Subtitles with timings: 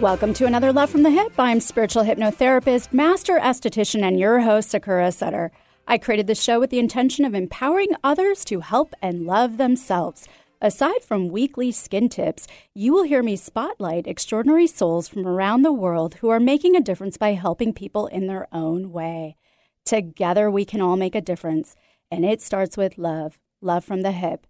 [0.00, 1.32] Welcome to another Love from the Hip.
[1.38, 5.52] I'm spiritual hypnotherapist, master esthetician, and your host, Sakura Sutter.
[5.86, 10.26] I created this show with the intention of empowering others to help and love themselves.
[10.60, 15.72] Aside from weekly skin tips, you will hear me spotlight extraordinary souls from around the
[15.72, 19.36] world who are making a difference by helping people in their own way.
[19.84, 21.76] Together, we can all make a difference,
[22.10, 24.46] and it starts with love love from the hip.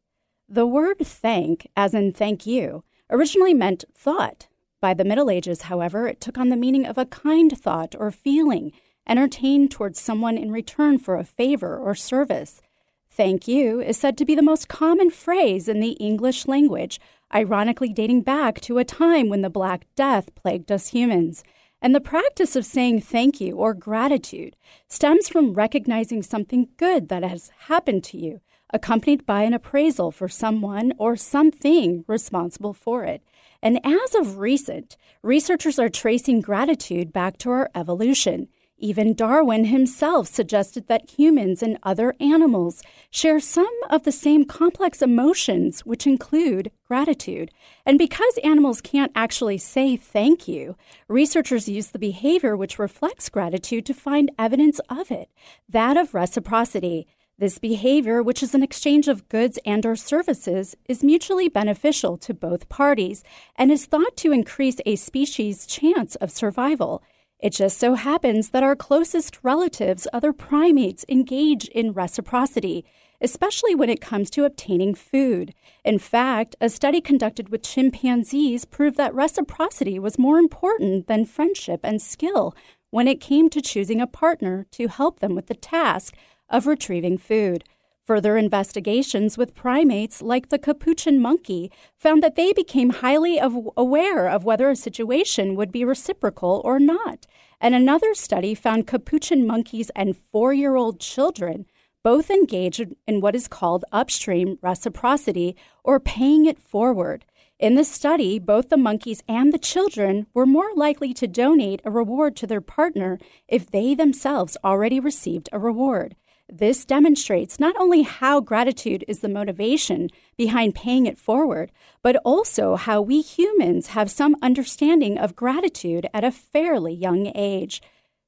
[0.48, 4.48] The word thank, as in thank you, originally meant thought.
[4.84, 8.10] By the Middle Ages, however, it took on the meaning of a kind thought or
[8.10, 8.70] feeling
[9.08, 12.60] entertained towards someone in return for a favor or service.
[13.08, 17.00] Thank you is said to be the most common phrase in the English language,
[17.34, 21.42] ironically dating back to a time when the Black Death plagued us humans.
[21.80, 24.54] And the practice of saying thank you or gratitude
[24.86, 30.28] stems from recognizing something good that has happened to you, accompanied by an appraisal for
[30.28, 33.22] someone or something responsible for it.
[33.64, 38.48] And as of recent, researchers are tracing gratitude back to our evolution.
[38.76, 45.00] Even Darwin himself suggested that humans and other animals share some of the same complex
[45.00, 47.50] emotions, which include gratitude.
[47.86, 50.76] And because animals can't actually say thank you,
[51.08, 55.30] researchers use the behavior which reflects gratitude to find evidence of it,
[55.66, 57.06] that of reciprocity.
[57.36, 62.32] This behavior, which is an exchange of goods and or services, is mutually beneficial to
[62.32, 63.24] both parties
[63.56, 67.02] and is thought to increase a species' chance of survival.
[67.40, 72.84] It just so happens that our closest relatives, other primates, engage in reciprocity,
[73.20, 75.54] especially when it comes to obtaining food.
[75.84, 81.80] In fact, a study conducted with chimpanzees proved that reciprocity was more important than friendship
[81.82, 82.54] and skill
[82.90, 86.14] when it came to choosing a partner to help them with the task
[86.48, 87.64] of retrieving food.
[88.06, 94.44] Further investigations with primates like the capuchin monkey found that they became highly aware of
[94.44, 97.26] whether a situation would be reciprocal or not.
[97.62, 101.64] And another study found capuchin monkeys and four year old children
[102.02, 107.24] both engaged in what is called upstream reciprocity or paying it forward.
[107.58, 111.90] In the study, both the monkeys and the children were more likely to donate a
[111.90, 113.18] reward to their partner
[113.48, 116.16] if they themselves already received a reward.
[116.56, 122.76] This demonstrates not only how gratitude is the motivation behind paying it forward, but also
[122.76, 127.82] how we humans have some understanding of gratitude at a fairly young age.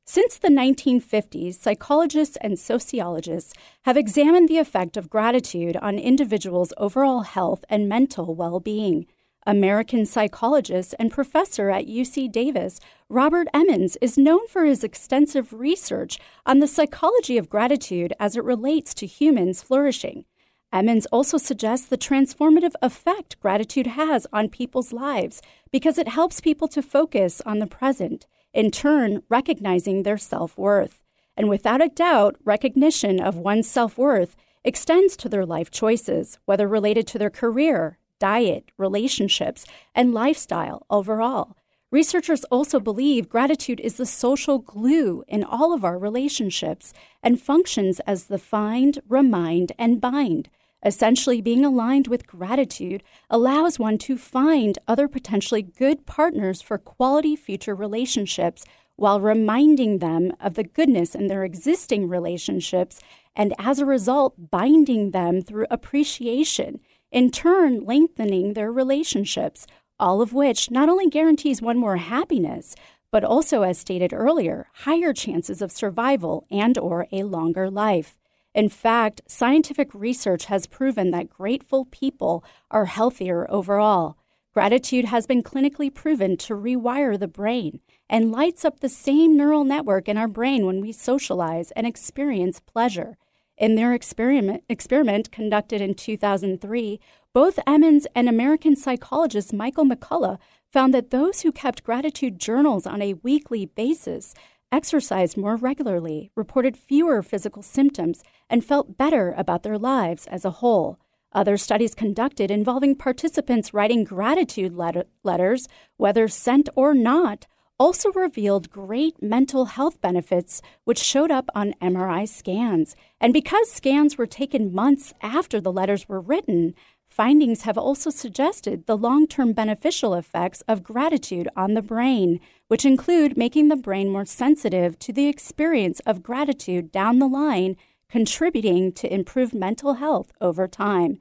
[0.05, 7.21] Since the 1950s, psychologists and sociologists have examined the effect of gratitude on individuals' overall
[7.21, 9.07] health and mental well being.
[9.47, 16.19] American psychologist and professor at UC Davis, Robert Emmons is known for his extensive research
[16.45, 20.25] on the psychology of gratitude as it relates to humans flourishing.
[20.73, 25.41] Emmons also suggests the transformative effect gratitude has on people's lives
[25.71, 31.05] because it helps people to focus on the present, in turn, recognizing their self worth.
[31.37, 36.67] And without a doubt, recognition of one's self worth extends to their life choices, whether
[36.67, 41.57] related to their career, diet, relationships, and lifestyle overall.
[41.93, 48.01] Researchers also believe gratitude is the social glue in all of our relationships and functions
[48.01, 50.51] as the find, remind, and bind.
[50.85, 57.35] Essentially, being aligned with gratitude allows one to find other potentially good partners for quality
[57.35, 58.65] future relationships
[58.97, 63.01] while reminding them of the goodness in their existing relationships
[63.35, 66.81] and as a result, binding them through appreciation
[67.11, 69.67] in turn lengthening their relationships,
[69.99, 72.75] all of which not only guarantees one more happiness,
[73.11, 78.19] but also as stated earlier, higher chances of survival and or a longer life.
[78.55, 84.17] In fact, scientific research has proven that grateful people are healthier overall.
[84.55, 89.65] Gratitude has been clinically proven to rewire the brain and lights up the same neural
[89.65, 93.19] network in our brain when we socialize and experience pleasure.
[93.57, 97.01] In their experiment, experiment conducted in 2003,
[97.33, 100.39] both Emmons and American psychologist Michael McCullough
[100.71, 104.35] found that those who kept gratitude journals on a weekly basis
[104.71, 110.51] exercised more regularly, reported fewer physical symptoms, and felt better about their lives as a
[110.51, 110.99] whole.
[111.33, 115.67] Other studies conducted involving participants writing gratitude letter- letters,
[115.97, 117.47] whether sent or not,
[117.79, 122.97] also revealed great mental health benefits, which showed up on MRI scans.
[123.21, 126.75] And because scans were taken months after the letters were written,
[127.09, 132.85] findings have also suggested the long term beneficial effects of gratitude on the brain, which
[132.85, 137.77] include making the brain more sensitive to the experience of gratitude down the line,
[138.09, 141.19] contributing to improved mental health over time.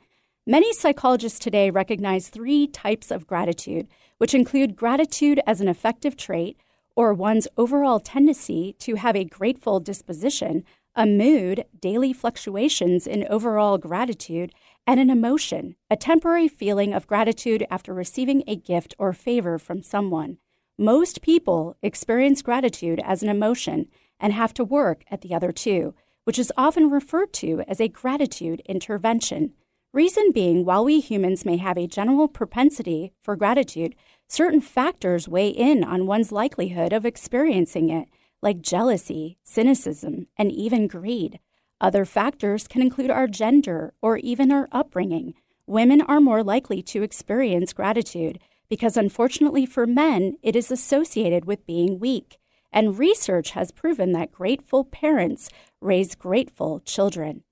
[0.48, 3.88] Many psychologists today recognize three types of gratitude
[4.18, 6.58] which include gratitude as an effective trait
[6.96, 10.64] or one's overall tendency to have a grateful disposition,
[10.96, 14.54] a mood, daily fluctuations in overall gratitude,
[14.88, 19.84] and an emotion, a temporary feeling of gratitude after receiving a gift or favor from
[19.84, 20.38] someone.
[20.78, 23.88] Most people experience gratitude as an emotion
[24.20, 27.88] and have to work at the other two, which is often referred to as a
[27.88, 29.54] gratitude intervention.
[29.96, 33.96] Reason being, while we humans may have a general propensity for gratitude,
[34.28, 38.10] certain factors weigh in on one's likelihood of experiencing it,
[38.42, 41.40] like jealousy, cynicism, and even greed.
[41.80, 45.34] Other factors can include our gender or even our upbringing.
[45.66, 51.66] Women are more likely to experience gratitude because, unfortunately for men, it is associated with
[51.66, 52.38] being weak.
[52.70, 55.48] And research has proven that grateful parents
[55.80, 57.45] raise grateful children.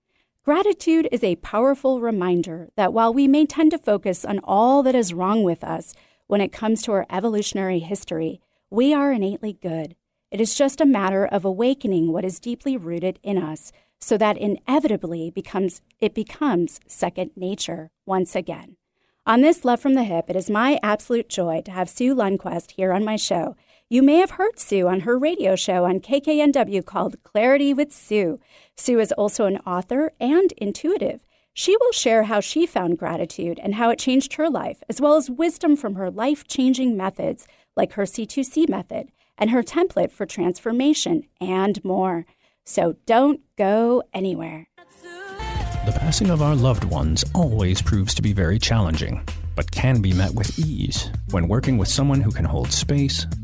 [0.45, 4.94] Gratitude is a powerful reminder that while we may tend to focus on all that
[4.94, 5.94] is wrong with us
[6.28, 9.95] when it comes to our evolutionary history, we are innately good.
[10.31, 14.38] It is just a matter of awakening what is deeply rooted in us so that
[14.38, 18.75] inevitably becomes it becomes second nature once again.
[19.25, 22.72] On this Love from the Hip, it is my absolute joy to have Sue Lundquist
[22.72, 23.56] here on my show.
[23.94, 28.40] You may have heard Sue on her radio show on KKNW called Clarity with Sue.
[28.75, 31.24] Sue is also an author and intuitive.
[31.54, 35.13] She will share how she found gratitude and how it changed her life, as well
[35.16, 37.45] as wisdom from her life changing methods,
[37.78, 42.25] like her C2C method and her template for transformation, and more.
[42.66, 44.69] So don't go anywhere.
[45.86, 49.24] The passing of our loved ones always proves to be very challenging,
[49.56, 53.28] but can be met with ease when working with someone who can hold space,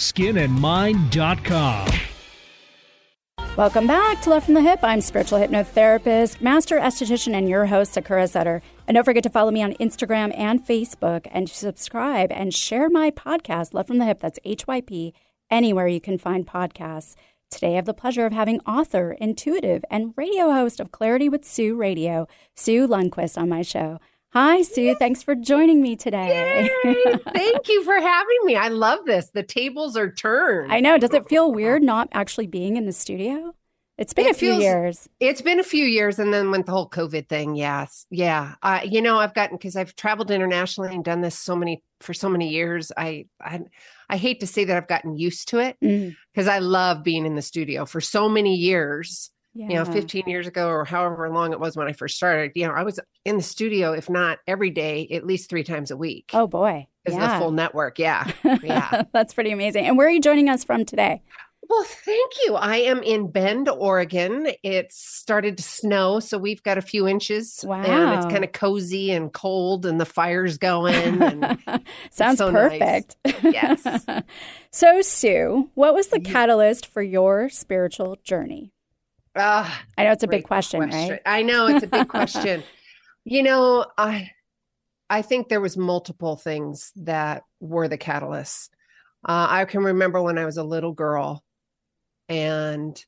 [0.00, 1.88] skinandmind.com.
[3.56, 4.78] Welcome back to Love from the Hip.
[4.82, 8.62] I'm spiritual hypnotherapist, master esthetician, and your host, Sakura Sutter.
[8.88, 13.10] And don't forget to follow me on Instagram and Facebook and subscribe and share my
[13.10, 14.20] podcast, Love from the Hip.
[14.20, 15.12] That's HYP,
[15.50, 17.16] anywhere you can find podcasts.
[17.50, 21.44] Today, I have the pleasure of having author, intuitive, and radio host of Clarity with
[21.44, 23.98] Sue Radio, Sue Lundquist, on my show.
[24.32, 24.94] Hi, Sue.
[24.94, 26.70] Thanks for joining me today.
[26.84, 28.54] Thank you for having me.
[28.54, 29.30] I love this.
[29.30, 30.72] The tables are turned.
[30.72, 30.98] I know.
[30.98, 33.54] Does it feel weird not actually being in the studio?
[33.98, 35.08] It's been It a few feels- years.
[35.18, 38.54] It's been a few years, and then with the whole COVID thing, yes, yeah.
[38.62, 42.14] I, you know, I've gotten because I've traveled internationally and done this so many for
[42.14, 42.92] so many years.
[42.96, 43.60] I, I,
[44.08, 46.16] I hate to say that I've gotten used to it Mm.
[46.32, 49.30] because I love being in the studio for so many years.
[49.54, 49.68] Yeah.
[49.68, 52.66] you know 15 years ago or however long it was when i first started you
[52.66, 55.96] know i was in the studio if not every day at least three times a
[55.96, 57.34] week oh boy is yeah.
[57.34, 58.30] the full network yeah
[58.62, 61.22] yeah that's pretty amazing and where are you joining us from today
[61.70, 62.56] well, thank you.
[62.56, 64.48] I am in Bend, Oregon.
[64.64, 67.64] It's started to snow, so we've got a few inches.
[67.64, 67.84] Wow.
[67.84, 71.22] And it's kind of cozy and cold, and the fire's going.
[71.22, 71.58] And
[72.10, 73.16] Sounds so perfect.
[73.24, 73.36] Nice.
[73.44, 74.06] Yes.
[74.72, 78.72] so, Sue, what was the catalyst for your spiritual journey?
[79.34, 81.20] Uh, I know it's a big question, question, right?
[81.24, 82.62] I know it's a big question.
[83.24, 84.30] You know, I
[85.08, 88.68] I think there was multiple things that were the catalysts.
[89.28, 91.44] Uh, I can remember when I was a little girl
[92.28, 93.04] and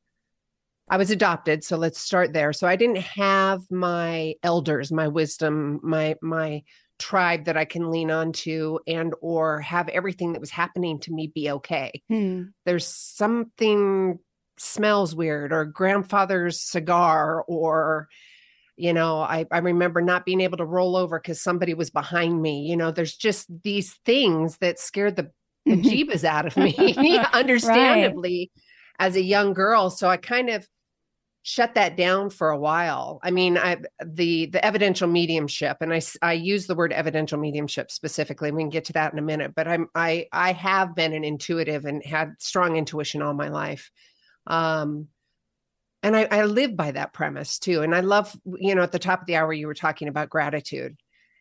[0.89, 2.53] I was adopted, so let's start there.
[2.53, 6.63] So I didn't have my elders, my wisdom, my my
[6.99, 11.13] tribe that I can lean on to and or have everything that was happening to
[11.13, 11.91] me be okay.
[12.09, 12.43] Hmm.
[12.65, 14.19] There's something
[14.63, 18.09] smells weird or grandfather's cigar or
[18.77, 22.41] you know I, I remember not being able to roll over because somebody was behind
[22.41, 25.31] me you know there's just these things that scared the,
[25.69, 28.63] jeebus out of me understandably right
[29.03, 29.91] as a young girl.
[29.91, 30.67] So I kind of
[31.43, 33.19] shut that down for a while.
[33.23, 37.91] I mean, I the the evidential mediumship, and I I use the word evidential mediumship
[37.91, 38.53] specifically.
[38.53, 41.25] We can get to that in a minute, but I'm I I have been an
[41.25, 43.91] intuitive and had strong intuition all my life.
[44.47, 45.09] Um,
[46.03, 47.83] and I, I live by that premise too.
[47.83, 50.31] And I love, you know, at the top of the hour, you were talking about
[50.31, 50.97] gratitude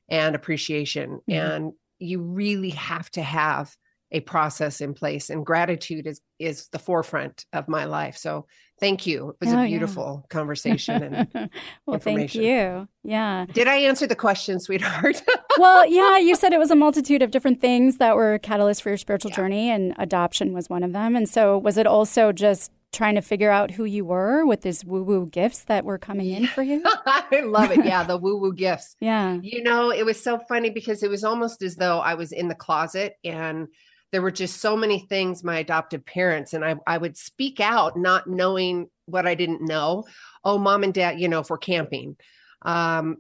[0.10, 1.32] and appreciation, mm-hmm.
[1.32, 3.76] and you really have to have
[4.12, 8.46] a process in place and gratitude is is the forefront of my life so
[8.80, 10.28] thank you it was oh, a beautiful yeah.
[10.36, 11.50] conversation and
[11.86, 15.24] well thank you yeah did i answer the question sweetheart
[15.58, 18.90] well yeah you said it was a multitude of different things that were catalysts for
[18.90, 19.38] your spiritual yeah.
[19.38, 23.22] journey and adoption was one of them and so was it also just trying to
[23.22, 26.62] figure out who you were with these woo woo gifts that were coming in for
[26.62, 26.84] you?
[27.06, 27.86] I love it.
[27.86, 28.96] Yeah, the woo woo gifts.
[29.02, 29.40] Yeah.
[29.42, 32.48] You know, it was so funny because it was almost as though I was in
[32.48, 33.68] the closet and
[34.12, 37.98] there were just so many things my adoptive parents and I, I would speak out
[37.98, 40.06] not knowing what I didn't know.
[40.44, 42.18] Oh, mom and dad, you know, if we're camping,
[42.64, 43.18] um,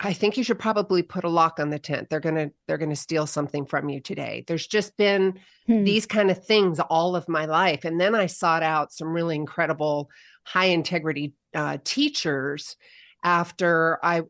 [0.00, 2.10] I think you should probably put a lock on the tent.
[2.10, 4.44] They're gonna they're gonna steal something from you today.
[4.46, 5.84] There's just been hmm.
[5.84, 9.36] these kind of things all of my life, and then I sought out some really
[9.36, 10.10] incredible
[10.44, 12.76] high integrity uh, teachers
[13.22, 14.22] after I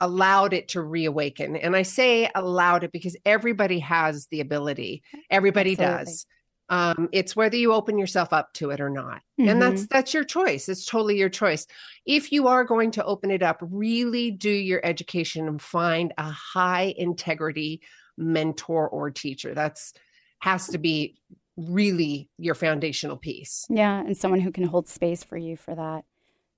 [0.00, 1.56] allowed it to reawaken.
[1.56, 5.02] And I say allowed it because everybody has the ability.
[5.30, 6.04] Everybody Absolutely.
[6.04, 6.26] does.
[6.70, 9.22] Um, it's whether you open yourself up to it or not.
[9.38, 9.48] Mm-hmm.
[9.48, 10.68] And that's that's your choice.
[10.68, 11.66] It's totally your choice.
[12.06, 16.30] If you are going to open it up, really do your education and find a
[16.30, 17.82] high integrity
[18.16, 19.52] mentor or teacher.
[19.52, 19.92] That's
[20.38, 21.16] has to be
[21.56, 23.66] really your foundational piece.
[23.68, 26.04] Yeah, and someone who can hold space for you for that.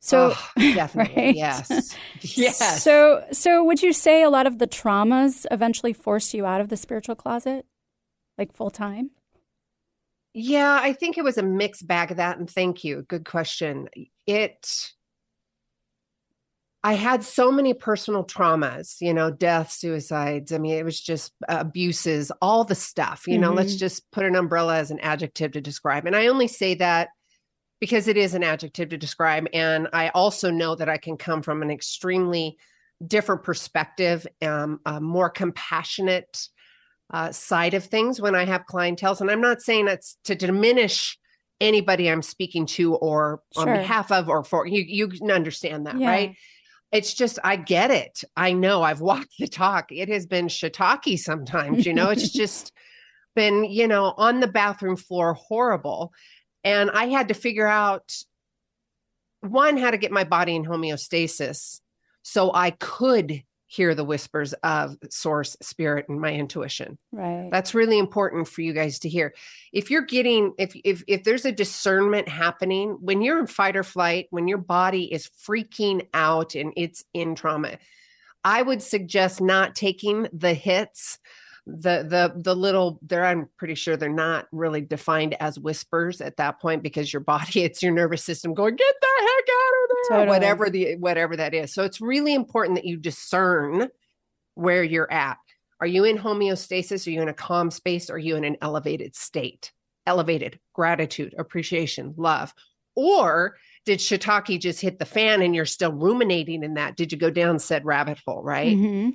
[0.01, 1.35] So oh, definitely, right?
[1.35, 2.83] yes, yes.
[2.83, 6.69] So, so would you say a lot of the traumas eventually forced you out of
[6.69, 7.65] the spiritual closet,
[8.37, 9.13] like full time?
[10.35, 12.39] Yeah, I think it was a mixed bag of that.
[12.39, 13.03] And thank you.
[13.03, 13.89] Good question.
[14.27, 14.93] It.
[16.85, 20.53] I had so many personal traumas, you know, death, suicides.
[20.53, 23.59] I mean, it was just abuses, all the stuff, you know, mm-hmm.
[23.59, 26.07] let's just put an umbrella as an adjective to describe.
[26.07, 27.11] And I only say that
[27.79, 29.47] because it is an adjective to describe.
[29.53, 32.57] And I also know that I can come from an extremely
[33.07, 36.49] different perspective, um, a more compassionate
[37.13, 39.17] uh, side of things when I have clientele.
[39.21, 41.19] And I'm not saying that's to diminish
[41.61, 43.69] anybody I'm speaking to or sure.
[43.69, 44.83] on behalf of or for you.
[44.83, 46.09] You understand that, yeah.
[46.09, 46.37] right?
[46.91, 48.25] It's just I get it.
[48.37, 49.93] I know I've walked the talk.
[49.93, 51.87] It has been shiitake sometimes.
[51.87, 52.73] You know, it's just
[53.35, 56.13] been you know on the bathroom floor horrible
[56.65, 58.15] and I had to figure out
[59.41, 61.81] one, how to get my body in homeostasis
[62.23, 63.43] so I could
[63.73, 66.99] hear the whispers of source, spirit, and my intuition.
[67.11, 67.49] Right.
[67.51, 69.33] That's really important for you guys to hear.
[69.73, 73.83] If you're getting, if if if there's a discernment happening when you're in fight or
[73.83, 77.79] flight, when your body is freaking out and it's in trauma,
[78.45, 81.19] I would suggest not taking the hits
[81.65, 86.37] the the the little there i'm pretty sure they're not really defined as whispers at
[86.37, 89.89] that point because your body it's your nervous system going get the heck out of
[89.89, 90.29] there totally.
[90.29, 93.89] whatever the whatever that is so it's really important that you discern
[94.55, 95.39] where you're at
[95.81, 99.15] are you in homeostasis are you in a calm space are you in an elevated
[99.15, 99.73] state
[100.07, 102.53] elevated gratitude appreciation love
[102.95, 107.19] or did shiitake just hit the fan and you're still ruminating in that did you
[107.19, 109.11] go down said rabbit hole right mm-hmm.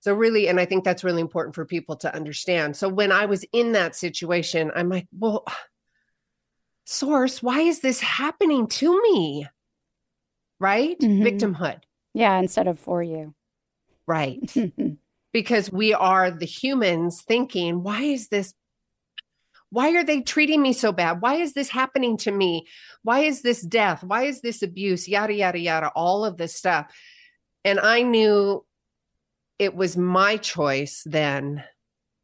[0.00, 2.76] So, really, and I think that's really important for people to understand.
[2.76, 5.44] So, when I was in that situation, I'm like, well,
[6.84, 9.46] source, why is this happening to me?
[10.60, 10.98] Right?
[11.00, 11.22] Mhm.
[11.22, 11.80] Victimhood,
[12.14, 13.34] Yeah, instead of for you.
[14.06, 14.40] right?
[15.32, 18.54] because we are the humans thinking, why is this?
[19.70, 21.20] Why are they treating me so bad?
[21.20, 22.66] Why is this happening to me?
[23.02, 24.02] Why is this death?
[24.02, 25.06] Why is this abuse?
[25.06, 26.86] Yada, yada, yada, all of this stuff.
[27.64, 28.64] And I knew
[29.58, 31.62] it was my choice then.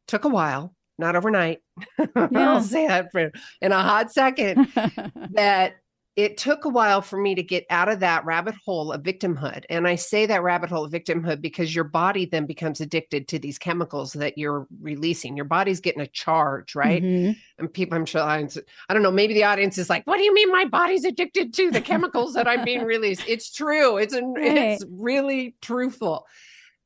[0.07, 1.59] Took a while, not overnight.
[2.15, 2.27] Yeah.
[2.53, 4.67] I'll say that for, in a hot second.
[5.33, 5.73] that
[6.15, 9.65] it took a while for me to get out of that rabbit hole of victimhood.
[9.69, 13.39] And I say that rabbit hole of victimhood because your body then becomes addicted to
[13.39, 15.35] these chemicals that you're releasing.
[15.35, 17.03] Your body's getting a charge, right?
[17.03, 17.35] Mhm.
[17.59, 18.47] And people, I'm sure, I
[18.93, 21.69] don't know, maybe the audience is like, what do you mean my body's addicted to
[21.69, 23.23] the chemicals that I'm being released?
[23.27, 23.97] It's true.
[23.97, 26.25] It's, an, it's really truthful.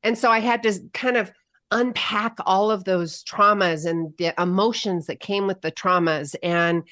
[0.02, 1.30] And so I had to kind of
[1.70, 6.82] unpack all of those traumas and the emotions that came with the traumas and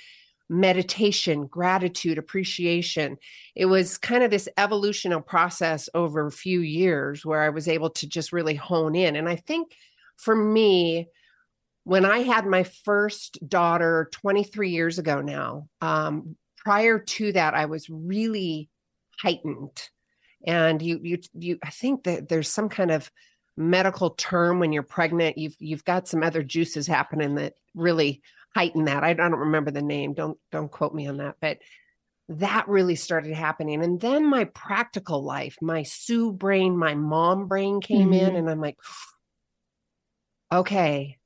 [0.49, 3.19] meditation, gratitude, appreciation.
[3.55, 7.91] It was kind of this evolutional process over a few years where I was able
[7.91, 9.17] to just really hone in.
[9.17, 9.77] And I think
[10.17, 11.09] for me,
[11.85, 17.67] when I had my first daughter 23 years ago now, um, prior to that, I
[17.67, 18.69] was really
[19.21, 19.89] heightened.
[20.47, 23.11] And you, you, you, I think that there's some kind of
[23.57, 25.37] medical term when you're pregnant.
[25.37, 28.23] You've, you've got some other juices happening that really
[28.55, 29.05] heighten that.
[29.05, 30.15] I, don't remember the name.
[30.15, 31.59] Don't, don't quote me on that, but
[32.31, 33.83] that really started happening.
[33.83, 38.39] And then my practical life, my Sue brain, my mom brain came in, Mhm.
[38.39, 38.77] and I'm like,
[40.53, 41.19] okay,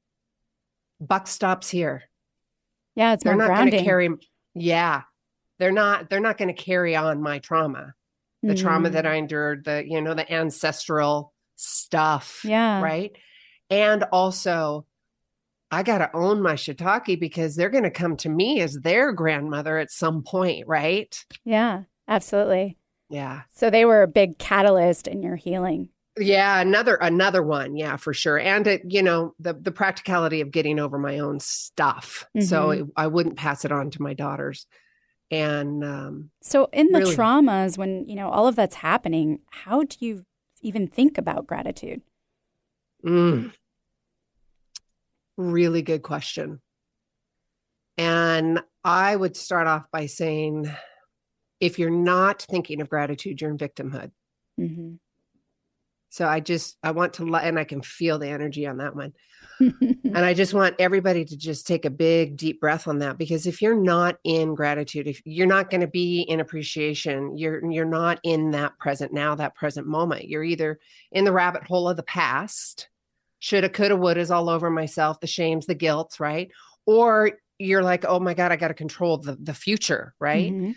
[1.01, 2.05] buck stops here.
[2.95, 4.11] Yeah, it's They're not going to carry,
[4.55, 5.03] yeah,
[5.59, 7.95] they're not, they're not going to carry on my trauma,
[8.43, 9.09] the trauma that Mm.
[9.09, 12.45] I endured, the, you know, the ancestral stuff.
[12.45, 12.83] Yeah.
[12.83, 13.17] Right.
[13.71, 14.87] And also,
[15.73, 19.13] I got to own my shiitake because they're going to come to me as their
[19.13, 20.69] grandmother at some point.
[20.69, 21.19] Right.
[21.45, 22.77] Yeah, absolutely.
[23.09, 23.43] Yeah.
[23.55, 25.89] So they were a big catalyst in your healing.
[26.19, 28.39] Yeah, another another one, yeah, for sure.
[28.39, 32.27] And it, you know, the the practicality of getting over my own stuff.
[32.39, 32.81] So Mhm.
[32.81, 34.67] it, I wouldn't pass it on to my daughters.
[35.31, 37.17] And um So in the Really.
[37.17, 40.27] traumas, when you know all of that's happening, how do you
[40.61, 42.03] even think about gratitude?
[43.05, 43.53] mm,
[45.51, 46.61] really good question.
[47.99, 50.71] And I would start off by saying
[51.61, 54.11] if you're not thinking of gratitude, you're in victimhood.
[54.59, 54.95] hmm
[56.11, 58.97] So I just I want to let and I can feel the energy on that
[58.97, 59.13] one.
[60.15, 63.47] And I just want everybody to just take a big, deep breath on that because
[63.47, 67.87] if you're not in gratitude, if you're not going to be in appreciation, you're you're
[67.87, 70.29] not in that present now, that present moment.
[70.29, 70.79] You're either
[71.13, 72.89] in the rabbit hole of the past,
[73.43, 76.53] shoulda, coulda, woulda's all over myself, the shames, the guilt, right?
[76.87, 80.53] Or you're like, oh my God, I got to control the the future, right?
[80.53, 80.77] Mhm.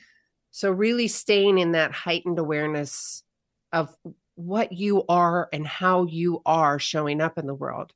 [0.50, 3.24] So really staying in that heightened awareness
[3.72, 3.96] of
[4.34, 7.94] what you are and how you are showing up in the world.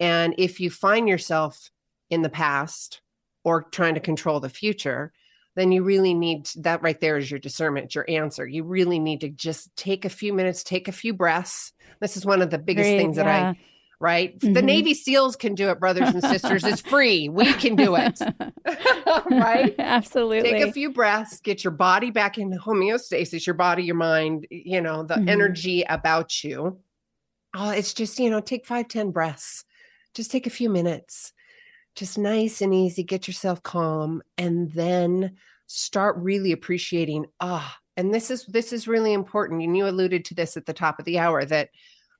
[0.00, 1.70] And if you find yourself
[2.08, 3.02] in the past
[3.44, 5.12] or trying to control the future,
[5.56, 8.46] then you really need that right there is your discernment, your answer.
[8.46, 11.72] You really need to just take a few minutes, take a few breaths.
[12.00, 13.50] This is one of the biggest Great, things that yeah.
[13.50, 13.56] I,
[14.00, 14.38] right?
[14.40, 14.64] The Mhm.
[14.64, 16.64] Navy SEALs can do it, brothers and sisters.
[16.64, 17.28] It's free.
[17.28, 18.20] We can do it.
[19.30, 19.74] right?
[19.78, 20.50] Absolutely.
[20.50, 24.80] take a few breaths get your body back in homeostasis your body your mind you
[24.80, 25.28] know the Mhm.
[25.28, 26.78] energy about you
[27.54, 29.64] oh it's just you know take five ten breaths
[30.14, 31.32] just take a few minutes
[31.94, 38.30] just nice and easy get yourself calm and then start really appreciating ah and this
[38.30, 41.18] is this is really important and you alluded to this at the top of the
[41.18, 41.70] hour that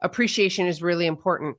[0.01, 1.57] appreciation is really important.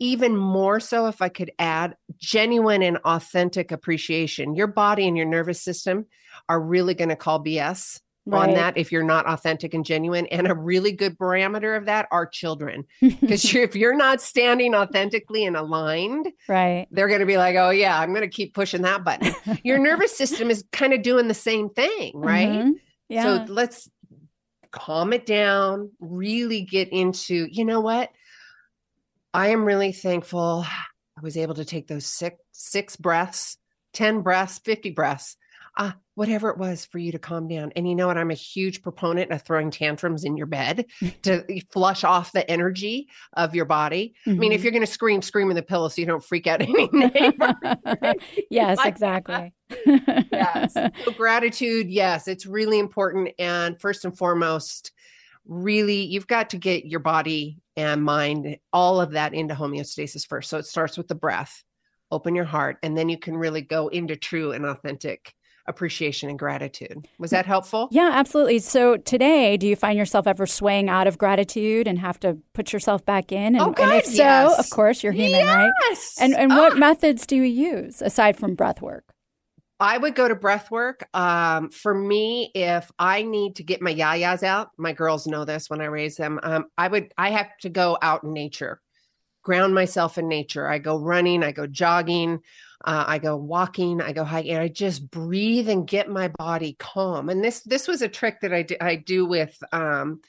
[0.00, 4.54] Even more so if i could add genuine and authentic appreciation.
[4.54, 6.06] Your body and your nervous system
[6.48, 8.00] are really going to call bs
[8.32, 10.26] on that if you're not authentic and genuine.
[10.26, 12.84] And a really good parameter of that are children.
[13.20, 16.86] Because if you're not standing authentically and aligned right.
[16.90, 19.34] they're going to be like oh yeah i'm going to keep pushing that button.
[19.64, 22.48] Your nervous system is kind of doing the same thing right?
[22.48, 22.72] Mhm.
[23.08, 23.46] Yeah.
[23.46, 23.88] so let's
[24.78, 28.10] calm it down, really get into, you know what?
[29.34, 33.58] I am really thankful I was able to take those six six breaths,
[33.92, 35.36] 10 breaths, 50 breaths.
[35.76, 37.72] Ah, whatever it was for you to calm down.
[37.76, 38.18] And you know what?
[38.18, 40.86] I'm a huge proponent of throwing tantrums in your bed
[41.22, 44.14] to flush off the energy of your body.
[44.26, 44.64] I mean, if Mhm.
[44.64, 47.54] you're going to scream, scream in the pillow so you don't freak out any neighbor.
[48.50, 49.52] yes, exactly.
[49.86, 50.74] yes.
[50.74, 53.30] So gratitude, yes, it's really important.
[53.38, 54.90] And first and foremost,
[55.46, 60.50] really, you've got to get your body and mind, all of that into homeostasis first.
[60.50, 61.62] So it starts with the breath,
[62.10, 65.32] open your heart, and then you can really go into true and authentic
[65.68, 67.06] appreciation and gratitude.
[67.18, 67.88] Was that helpful?
[67.90, 68.58] Yeah, absolutely.
[68.58, 72.72] So today, do you find yourself ever swaying out of gratitude and have to put
[72.72, 73.54] yourself back in?
[73.54, 74.58] And, oh, God, and if so, yes.
[74.58, 76.16] of course, you're human, yes.
[76.18, 76.24] right?
[76.24, 79.14] And and what methods do you use aside from breath work?
[79.80, 81.08] I would go to breath work.
[81.14, 85.70] Um, for me, if I need to get my yayas out, my girls know this
[85.70, 86.40] when I raise them.
[86.42, 88.80] Um, I would, I have to go out in nature,
[89.42, 90.68] ground myself in nature.
[90.68, 92.40] I go running, I go jogging,
[92.84, 94.56] uh, I go walking, I go hiking.
[94.56, 97.28] I just breathe and get my body calm.
[97.28, 100.20] And this, this was a trick that I do, I do with um,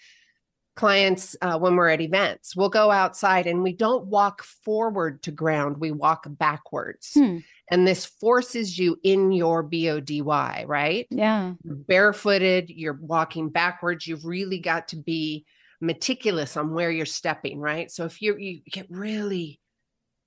[0.79, 2.55] clients uh, when we're at events.
[2.55, 7.11] We'll go outside and we don't walk forward to ground; we walk backwards.
[7.13, 7.39] Hmm.
[7.69, 11.05] And this forces you in your BODY, right?
[11.11, 11.53] Yeah.
[11.65, 14.07] Barefooted, you're walking backwards.
[14.07, 15.45] You've really got to be
[15.81, 17.91] meticulous on where you're stepping, right?
[17.91, 19.59] So if you you get really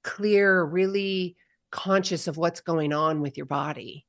[0.05, 1.37] clear, really
[1.73, 4.07] conscious of what's going on with your body.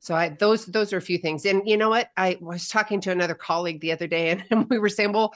[0.00, 1.46] So I those those are a few things.
[1.46, 2.10] And you know what?
[2.16, 5.34] I was talking to another colleague the other day and, we were saying, well,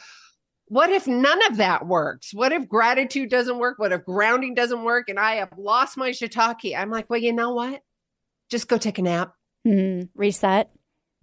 [0.66, 2.32] what if none of that works?
[2.34, 3.78] What if gratitude doesn't work?
[3.78, 6.76] What if grounding doesn't work and I have lost my shiitake?
[6.76, 7.82] I'm like, well, you know what?
[8.50, 9.34] Just go take a nap,
[9.66, 10.08] Mhm.
[10.14, 10.70] Reset.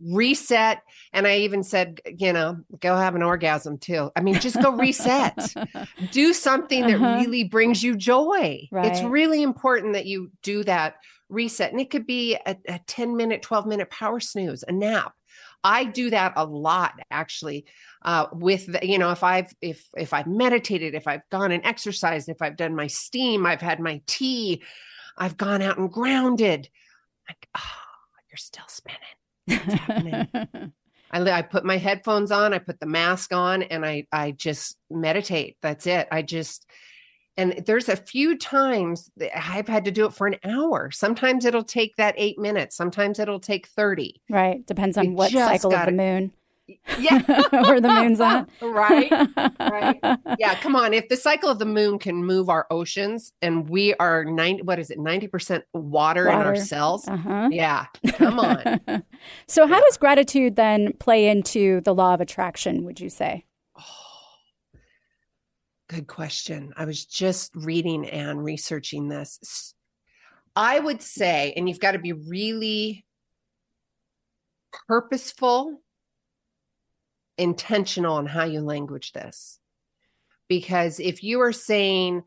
[0.01, 0.81] Reset.
[1.13, 4.11] And I even said, you know, go have an orgasm too.
[4.15, 5.53] I mean, just go reset.
[6.11, 7.17] do something that Uh-huh.
[7.19, 8.67] really brings you joy.
[8.87, 10.95] It's really important that you do that
[11.29, 11.71] reset.
[11.71, 15.13] And it could be a, a 10 minute, 12 minute power snooze, a nap.
[15.63, 17.65] I do that a lot actually.
[18.01, 21.65] Uh, with the, you know, if I've if if I've meditated, if I've gone and
[21.65, 24.63] exercised, if I've done my steam, I've had my tea,
[25.17, 26.69] I've gone out and grounded.
[27.27, 27.61] Like, oh,
[28.31, 28.99] you're still spinning.
[31.11, 34.77] I I put my headphones on, I put the mask on, and I I just
[34.91, 35.57] meditate.
[35.61, 36.07] That's it.
[36.11, 36.65] I just
[37.37, 40.91] and there's a few times that I've had to do it for an hour.
[40.91, 42.75] Sometimes it'll take that eight minutes.
[42.75, 44.21] Sometimes it'll take thirty.
[44.29, 44.65] right.
[44.67, 46.31] Depends on You what cycle of gotta- the moon.
[46.99, 48.49] Yeah, Where the moon's at.
[48.61, 49.11] right.
[49.59, 49.99] right.
[50.39, 50.93] Yeah, come on.
[50.93, 54.79] If the cycle of the moon can move our oceans, and we are ninety, what
[54.79, 57.07] is it, ninety percent water, in our cells?
[57.07, 57.49] Uh-huh.
[57.51, 59.03] Yeah, come on.
[59.47, 63.45] so, how does gratitude then play into the law of attraction, would you say?
[65.89, 66.71] Good question.
[66.77, 69.73] I was just reading and researching this.
[70.55, 73.05] i would say, and you've got to be really
[74.87, 75.81] purposeful,
[77.39, 79.59] intentional on how you language this.
[80.47, 82.23] Because if you are saying,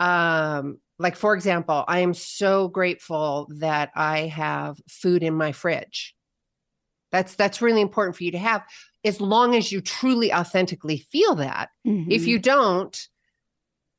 [0.00, 6.14] um, like for example, I am so grateful that I have food in my fridge.
[7.10, 8.64] That's that's really important for you to have
[9.04, 11.70] as long as you truly authentically feel that.
[11.84, 12.26] If Mhm.
[12.26, 13.08] you don't,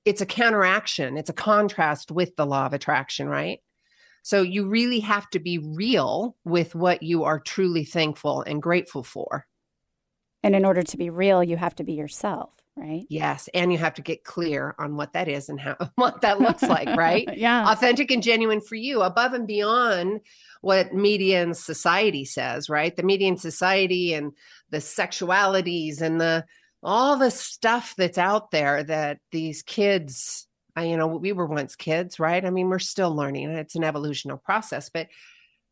[0.05, 3.59] it's a counteraction, it's a contrast with the law of attraction, right?
[4.21, 9.03] So you really have to be real with what you are truly thankful and grateful
[9.03, 9.47] for.
[10.43, 13.05] And in order to be real, you have to be yourself, right?
[13.09, 16.39] Yes, and you have to get clear on what that is and how what that
[16.39, 17.27] looks like, right?
[17.37, 17.71] yeah.
[17.71, 20.21] Authentic and genuine for you, above and beyond
[20.61, 22.95] what media and society says, right?
[22.95, 24.33] The media and society and
[24.69, 26.45] the sexualities and the
[26.81, 31.75] all the stuff that's out there that these kids I, you know we were once
[31.75, 35.07] kids right i mean we're still learning it's an evolutional process but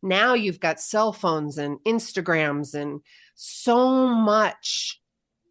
[0.03, 3.01] now you've got cell phones and instagrams and
[3.35, 4.99] so much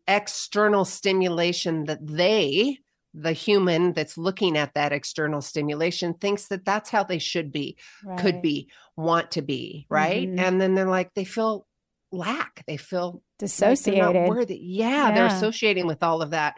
[0.08, 2.78] external stimulation that they
[3.12, 7.76] the human that's looking at that external stimulation thinks that that's how they should be
[8.18, 10.38] could be want to be right Mhm.
[10.38, 11.66] and then they're like they feel
[12.12, 14.14] lack they feel like dissociated.
[14.14, 14.58] not worthy.
[14.62, 16.54] Yeah, they're associating with all of that.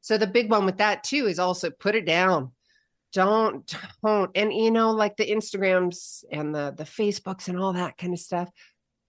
[0.00, 2.52] So the big one with that too is also put it down.
[3.14, 3.74] Don't
[4.04, 8.12] don't and you know like the Instagrams and the the Facebooks and all that kind
[8.12, 8.50] of stuff.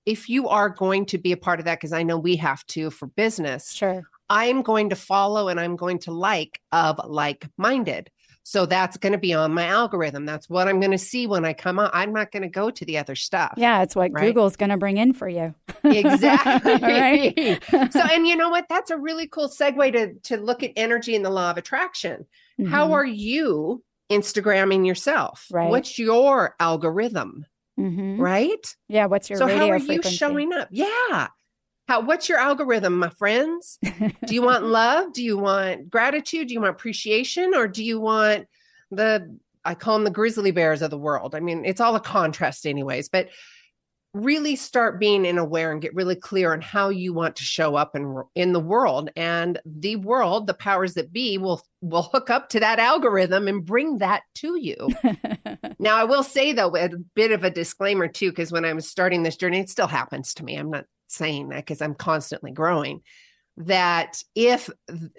[0.06, 2.63] If you are going to be a part of that because I know we have
[2.68, 4.04] to for business, Sure.
[4.30, 8.10] I'm going to follow and I'm going to like of like-minded.
[8.44, 10.26] So that's going to be on my algorithm.
[10.26, 11.89] That's what I'm going to see when I come on.
[11.94, 13.54] I'm not going to go to the other stuff.
[13.58, 14.26] Yeah, it's what Right.
[14.28, 15.56] Google's going to bring in for you.
[15.84, 17.63] exactly Right?
[17.91, 21.15] so and you know what that's a really cool segue to to look at energy
[21.15, 22.26] and the law of attraction
[22.68, 22.91] how Mhm.
[22.94, 25.48] are you instagramming yourself.
[25.52, 25.70] Right.
[25.70, 27.46] what's your algorithm?
[27.80, 28.20] Mhm.
[28.20, 28.76] right?
[28.88, 30.10] Yeah, what's your so how are frequency?
[30.12, 30.70] you showing up?
[30.72, 31.28] Yeah.
[31.88, 33.78] How what's your algorithm my friends?
[33.82, 35.12] Do you want love?
[35.13, 36.48] Do you want gratitude?
[36.48, 37.54] Do you want appreciation?
[37.54, 38.48] Or do you want
[38.91, 41.36] the i call them the grizzly bears of the world.
[41.36, 43.30] I mean it's all a contrast anyways but
[44.15, 47.75] really start being in aware and get really clear on how you want to show
[47.75, 49.10] up in, in the world.
[49.15, 53.65] And the world the powers that be will will hook up to that algorithm and
[53.65, 54.89] bring that to you.
[55.80, 58.88] Now i will say though a bit of a disclaimer too because when i was
[58.88, 62.51] starting this journey it still happens to me i'm not saying that because i'm constantly
[62.51, 63.01] growing
[63.58, 64.69] that if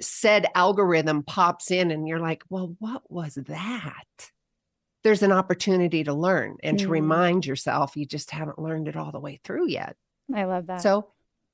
[0.01, 4.31] said algorithm pops in and you're like well what was that
[5.05, 6.83] there's an opportunity to learn and mm.
[6.83, 9.97] to remind yourself you just haven't learned it all the way through yet.
[10.35, 10.83] I love that.
[10.83, 11.09] So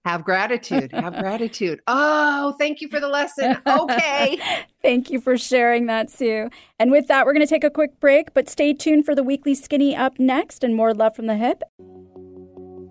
[0.04, 0.92] have gratitude.
[0.92, 1.80] Have gratitude.
[1.94, 3.56] Oh, thank you for the lesson.
[3.66, 4.38] Okay.
[4.82, 6.50] thank you for sharing that, Sue.
[6.78, 9.22] And with that, we're going to take a quick break, but stay tuned for the
[9.22, 11.62] weekly skinny up next and more love from the hip.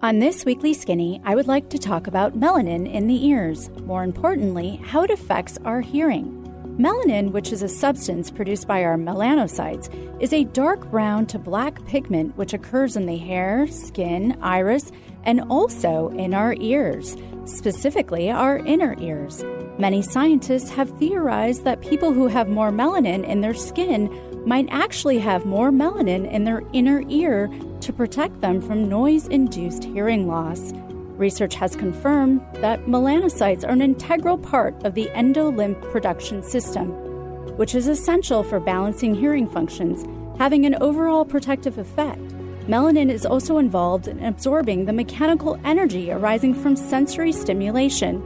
[0.01, 3.69] On this weekly skinny, I would like to talk about melanin in the ears.
[3.81, 6.40] More importantly, how it affects our hearing.
[6.81, 9.87] Melanin, which is a substance produced by our melanocytes,
[10.19, 14.91] is a dark brown to black pigment which occurs in the hair, skin, iris,
[15.23, 17.15] and also in our ears,
[17.45, 19.45] specifically our inner ears.
[19.77, 24.09] Many scientists have theorized that people who have more melanin in their skin
[24.47, 27.47] might actually have more melanin in their inner ear
[27.81, 30.73] to protect them from noise induced hearing loss.
[31.21, 36.87] Research has confirmed that melanocytes are an integral part of the endolymph production system,
[37.57, 40.03] which is essential for balancing hearing functions,
[40.39, 42.19] having an overall protective effect.
[42.67, 48.23] Melanin is also involved in absorbing the mechanical energy arising from sensory stimulation.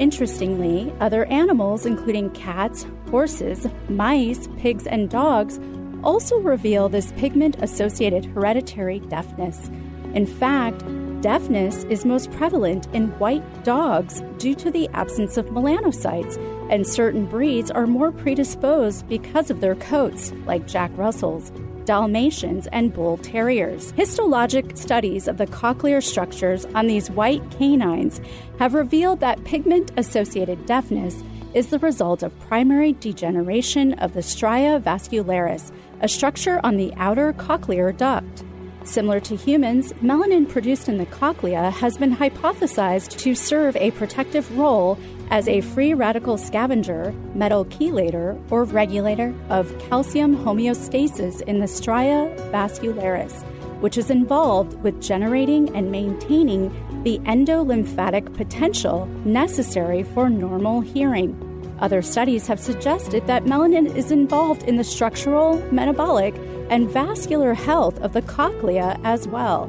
[0.00, 5.60] Interestingly, other animals, including cats, horses, mice, pigs, and dogs,
[6.02, 9.70] also reveal this pigment associated hereditary deafness.
[10.14, 10.82] In fact,
[11.22, 16.36] Deafness is most prevalent in white dogs due to the absence of melanocytes,
[16.68, 21.52] and certain breeds are more predisposed because of their coats, like Jack Russells,
[21.84, 23.92] Dalmatians, and Bull Terriers.
[23.92, 28.20] Histologic studies of the cochlear structures on these white canines
[28.58, 31.22] have revealed that pigment associated deafness
[31.54, 37.32] is the result of primary degeneration of the stria vascularis, a structure on the outer
[37.34, 38.42] cochlear duct.
[38.84, 44.58] Similar to humans, melanin produced in the cochlea has been hypothesized to serve a protective
[44.58, 44.98] role
[45.30, 52.36] as a free radical scavenger, metal chelator, or regulator of calcium homeostasis in the stria
[52.50, 53.42] vascularis,
[53.80, 56.68] which is involved with generating and maintaining
[57.04, 61.48] the endolymphatic potential necessary for normal hearing.
[61.78, 66.34] Other studies have suggested that melanin is involved in the structural, metabolic,
[66.72, 69.66] and vascular health of the cochlea as well.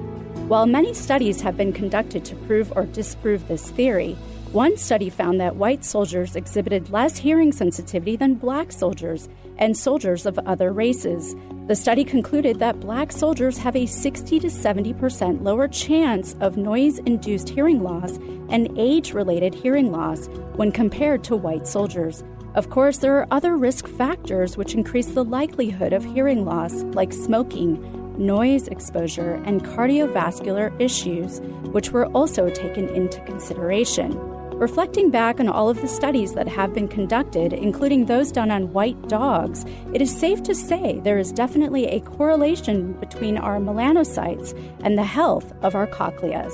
[0.48, 4.14] While many studies have been conducted to prove or disprove this theory,
[4.54, 10.26] one study found that white soldiers exhibited less hearing sensitivity than black soldiers and soldiers
[10.26, 11.36] of other races.
[11.68, 17.00] The study concluded that black soldiers have a 60 to 70% lower chance of noise
[17.00, 18.16] induced hearing loss
[18.48, 22.24] and age related hearing loss when compared to white soldiers.
[22.56, 27.12] Of course, there are other risk factors which increase the likelihood of hearing loss, like
[27.12, 27.82] smoking,
[28.24, 31.40] noise exposure, and cardiovascular issues,
[31.72, 34.16] which were also taken into consideration.
[34.60, 38.72] Reflecting back on all of the studies that have been conducted, including those done on
[38.72, 44.56] white dogs, it is safe to say there is definitely a correlation between our melanocytes
[44.84, 46.54] and the health of our cochleas.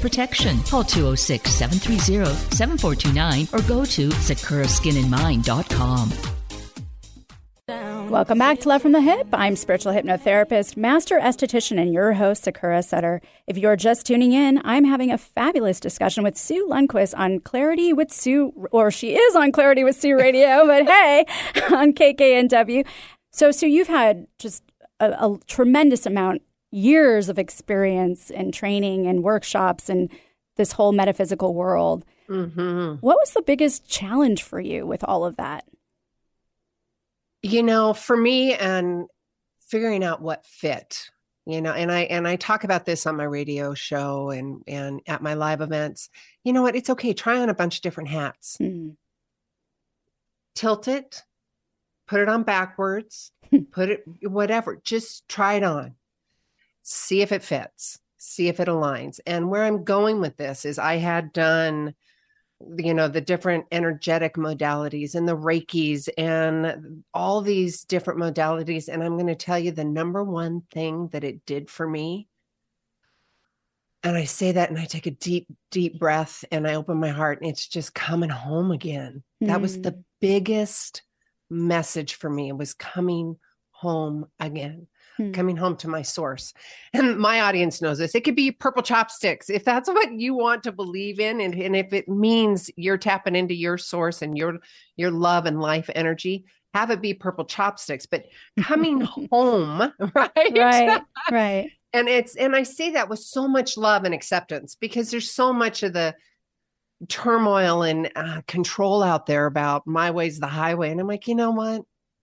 [0.00, 0.62] protection.
[0.64, 2.24] Call 206 730
[2.56, 6.32] 7429 or go to sakuraskinandmind.com.
[8.12, 9.28] Welcome back to Love from the Hip.
[9.32, 13.22] I'm spiritual hypnotherapist, master esthetician, and your host, Sakura Sutter.
[13.46, 17.94] If you're just tuning in, I'm having a fabulous discussion with Sue Lundquist on Clarity
[17.94, 21.24] with Sue, or she is on Clarity with Sue Radio, but hey,
[21.70, 22.86] on KKNW.
[23.30, 24.62] So, Sue, you've had just
[25.00, 26.42] a, a tremendous amount
[26.72, 30.10] years of experience and training and workshops and
[30.56, 32.04] this whole metaphysical world.
[32.28, 32.94] Mm-hmm.
[33.00, 35.64] What was the biggest challenge for you with all of that?
[37.42, 39.06] You know, for me and
[39.60, 41.10] figuring out what fit,
[41.44, 45.00] you know, and I and I talk about this on my radio show and and
[45.06, 46.08] at my live events.
[46.44, 46.76] You know what?
[46.76, 47.12] It's okay.
[47.12, 48.56] Try on a bunch of different hats.
[48.60, 48.96] Mm.
[50.54, 51.22] tilt it,
[52.06, 53.32] put it on backwards,
[53.72, 55.96] put it whatever, just try it on.
[56.82, 59.20] See if it fits, see if it aligns.
[59.26, 61.94] And where I'm going with this is I had done
[62.76, 69.02] you know the different energetic modalities and the reikis and all these different modalities and
[69.02, 72.28] i'm going to tell you the number one thing that it did for me
[74.02, 77.10] and i say that and i take a deep deep breath and i open my
[77.10, 79.46] heart and it's just coming home again mm.
[79.46, 80.00] that was the hmm.
[80.20, 81.02] biggest
[81.50, 83.36] message for me it was coming
[83.70, 84.86] home again
[85.26, 85.32] hmm.
[85.32, 86.52] coming home to my source.
[86.92, 88.14] And my audience knows this.
[88.14, 89.50] It could be purple chopsticks.
[89.50, 93.36] If that's what you want to believe in, and, and if it means you're tapping
[93.36, 94.58] into your source and your
[94.96, 98.06] your love and life energy, have it be purple chopsticks.
[98.06, 98.26] But
[98.60, 100.30] coming home, right?
[100.56, 101.02] Right.
[101.30, 101.70] Right.
[101.92, 105.52] and it's and I say that with so much love and acceptance because there's so
[105.52, 106.14] much of the
[107.08, 110.90] turmoil and uh, control out there about my way's the highway.
[110.90, 111.82] And I'm like, you know what?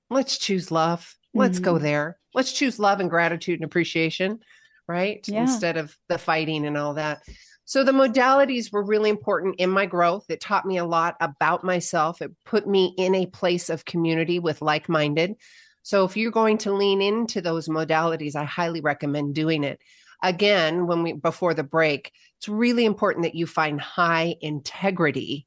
[0.10, 1.16] Let's choose love.
[1.34, 1.66] Let's mm-hmm.
[1.66, 2.18] go there.
[2.34, 4.40] Let's choose love and gratitude and appreciation,
[4.88, 5.26] right?
[5.28, 5.42] Yeah.
[5.42, 7.24] Instead of the fighting and all that.
[7.66, 10.26] So the modalities were really important in my growth.
[10.30, 12.22] It taught me a lot about myself.
[12.22, 15.36] It put me in a place of community with like minded.
[15.84, 19.80] So if you're going to lean into those modalities, I highly recommend doing it.
[20.24, 25.46] Again, when we before the break, it's really important that you find high integrity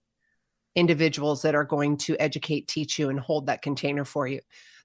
[0.74, 4.40] individuals that are going to educate, teach you, and hold that container for you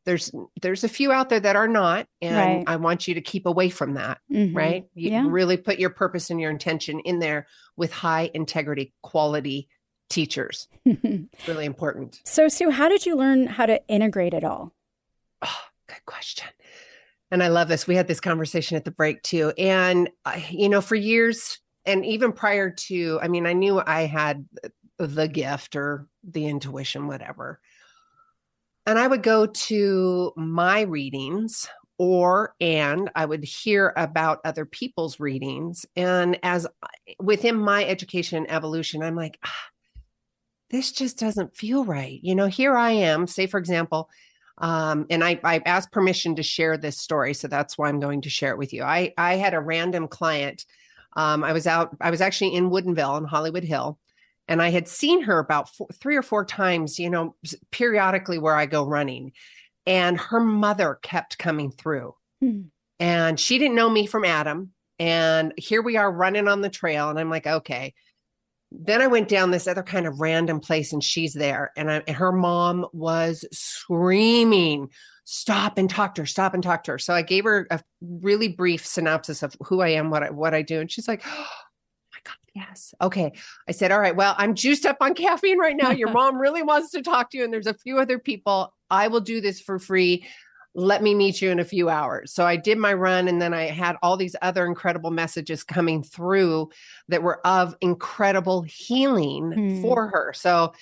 [0.08, 2.64] there's there's a few out there that are not and right.
[2.66, 4.56] i want you to keep away from that mm-hmm.
[4.56, 4.86] right?
[4.94, 5.24] You yeah.
[5.28, 9.70] really put your purpose and your intention in there with high integrity quality
[10.10, 10.68] teachers.
[11.48, 12.22] Really important.
[12.26, 14.74] So sue how did you learn how to integrate it all?
[15.42, 16.48] Oh good question.
[17.30, 17.86] And i love this.
[17.86, 19.54] We had this conversation at the break too.
[19.58, 24.02] And uh, you know for years and even prior to i mean i knew i
[24.02, 24.46] had
[24.98, 27.62] the gift or the intuition whatever
[28.88, 35.20] and I would go to my readings or and I would hear about other people's
[35.20, 35.86] readings.
[35.98, 36.66] And as
[37.20, 39.66] within my education and evolution, I'm like, ah,
[40.70, 42.20] this just doesn't feel right.
[42.24, 44.10] You know, here I am, say, for example,
[44.60, 47.34] um, and I, I asked permission to share this story.
[47.34, 48.84] So that's why I'm going to share it with you.
[48.84, 50.66] I, I had a random client.
[51.18, 54.00] Um, I was out, I was actually in Woodinville in Hollywood Hill
[54.48, 57.36] and I had seen her about four, three or four times, you know,
[57.72, 59.34] periodically where I go running.
[59.86, 62.14] And her mother kept coming through.
[62.42, 62.64] Hmm.
[63.00, 64.72] And she didn't know me from Adam.
[65.00, 67.10] And here we are running on the trail.
[67.10, 67.94] And I'm like, okay.
[68.72, 71.72] Then I went down this other kind of random place and she's there.
[71.78, 74.90] And, I, and her mom was screaming,
[75.24, 77.00] stop and talk to her, stop and talk to her.
[77.00, 80.54] So I gave her a really brief synopsis of who I am, what I, what
[80.54, 80.82] I do.
[80.82, 81.48] And she's like, oh,
[82.58, 82.96] Yes.
[83.00, 83.34] Okay.
[83.68, 84.16] I said, All right.
[84.16, 85.92] Well, I'm juiced up on caffeine right now.
[85.92, 88.74] Your mom really wants to talk to you, and there's a few other people.
[88.90, 90.26] I will do this for free.
[90.74, 92.34] Let me meet you in a few hours.
[92.34, 96.02] So I did my run, and then I had all these other incredible messages coming
[96.02, 96.72] through
[97.10, 99.82] that were of incredible healing hmm.
[99.84, 100.34] for her.
[100.34, 100.74] So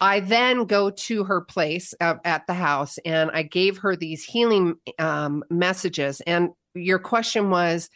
[0.00, 4.22] I then go to her place uh, at the house and I gave her these
[4.22, 6.20] healing um, messages.
[6.20, 7.90] And your question was,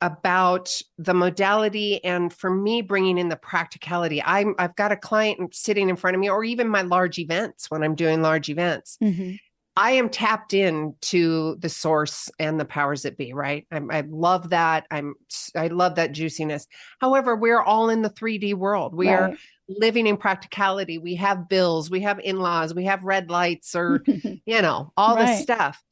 [0.00, 4.22] about the modality and for me bringing in the practicality.
[4.22, 7.70] I'm i've got a client sitting in front of me or even my large events
[7.70, 8.96] when i'm doing large events.
[9.02, 9.32] Mm-hmm.
[9.76, 13.66] i am tapped in to the source and the powers that be right?
[13.70, 14.86] I'm, i love that.
[14.90, 15.14] I'm
[15.54, 16.66] i love that juiciness.
[17.00, 18.94] However we're all in the 3d world.
[18.94, 19.32] We right.
[19.32, 19.36] are
[19.68, 20.98] living in practicality.
[20.98, 21.90] We have bills.
[21.90, 22.74] We have in-laws.
[22.74, 25.26] We have red lights or you know all right.
[25.26, 25.82] this stuff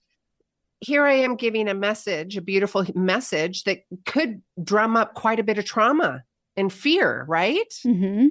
[0.80, 5.44] here I am giving a message, a beautiful message that could drum up quite a
[5.44, 6.22] bit of trauma
[6.56, 7.72] and fear, right?
[7.84, 8.28] Mm-hmm.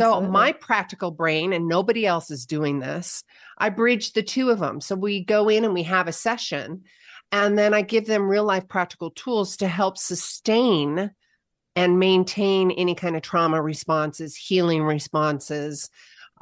[0.00, 3.22] So my practical brain and nobody else is doing this.
[3.58, 4.80] I bridge the two of them.
[4.80, 6.82] So we go in and we have a session
[7.30, 11.12] and then I give them real life practical tools to help sustain
[11.76, 15.90] and maintain any kind of trauma responses, healing responses,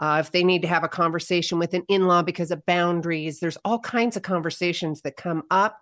[0.03, 3.39] uh, if they need to have a conversation with an in law because of boundaries,
[3.39, 5.81] there's all kinds of conversations that come up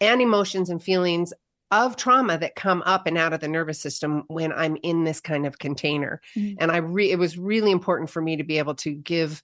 [0.00, 1.34] and emotions and feelings
[1.70, 5.20] of trauma that come up and out of the nervous system when I'm in this
[5.20, 6.22] kind of container.
[6.34, 6.56] Mm-hmm.
[6.58, 9.42] And I re- it was really important for me to be able to give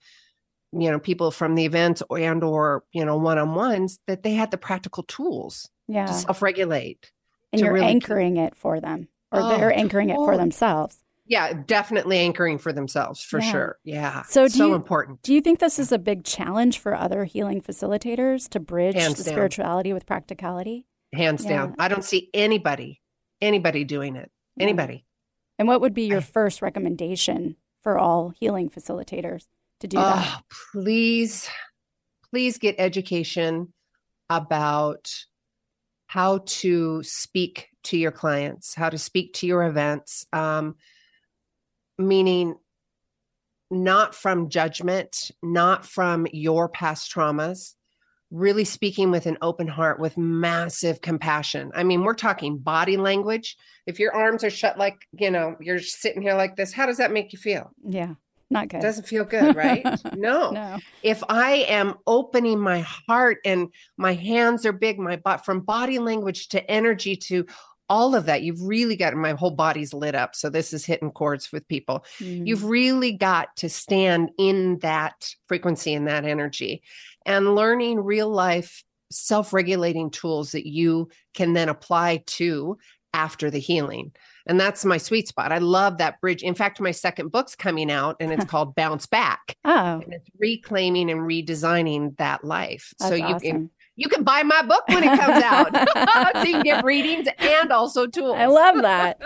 [0.72, 4.58] you know people from the events and or you know one-on-ones that they had the
[4.58, 6.06] practical tools yeah.
[6.06, 7.12] to self-regulate
[7.52, 11.52] and you're really anchoring it for them or oh, they're anchoring it for themselves yeah
[11.66, 13.50] definitely anchoring for themselves for yeah.
[13.50, 13.78] sure.
[13.84, 15.22] Yeah so so you, important.
[15.22, 19.18] do you think this is a big challenge for other healing facilitators to bridge hands
[19.18, 19.34] the down.
[19.34, 20.86] spirituality with practicality?
[21.12, 21.50] Hands yeah.
[21.50, 21.74] down.
[21.78, 23.00] I don't see anybody
[23.40, 24.30] anybody doing it.
[24.58, 25.04] Anybody.
[25.58, 29.46] And what would be your I, first recommendation for all healing facilitators
[29.80, 30.42] to do that?
[30.72, 31.48] please,
[32.30, 33.72] please get education
[34.28, 35.10] about
[36.06, 40.76] how to speak to your clients, how to speak to your events, um,
[41.98, 42.56] meaning
[43.70, 47.74] not from judgment, not from your past traumas,
[48.30, 51.70] really speaking with an open heart, with massive compassion.
[51.74, 53.56] I mean, we're talking body language.
[53.86, 56.98] If your arms are shut, like, you know, you're sitting here like this, how does
[56.98, 57.70] that make you feel?
[57.84, 58.14] Yeah,
[58.50, 58.78] not good.
[58.78, 59.84] It doesn't feel good, right?
[60.14, 60.50] no.
[60.50, 60.78] no.
[61.02, 65.98] If I am opening my heart and my hands are big, my butt from body
[65.98, 67.46] language to energy to
[67.88, 70.34] all of that, you've really got my whole body's lit up.
[70.34, 72.04] So this is hitting chords with people.
[72.20, 72.46] Mm.
[72.46, 76.82] You've really got to stand in that frequency and that energy
[77.24, 82.76] and learning real life self regulating tools that you can then apply to
[83.14, 84.12] after the healing.
[84.46, 85.50] And that's my sweet spot.
[85.52, 86.42] I love that bridge.
[86.42, 89.56] In fact, my second book's coming out and it's called Bounce Back.
[89.64, 92.92] Oh, And it's reclaiming and redesigning that life.
[92.98, 93.40] that's so you awesome.
[93.40, 95.72] can you can buy my book when it comes out.
[96.36, 98.36] so you can get readings and also tools.
[98.38, 99.20] I love that.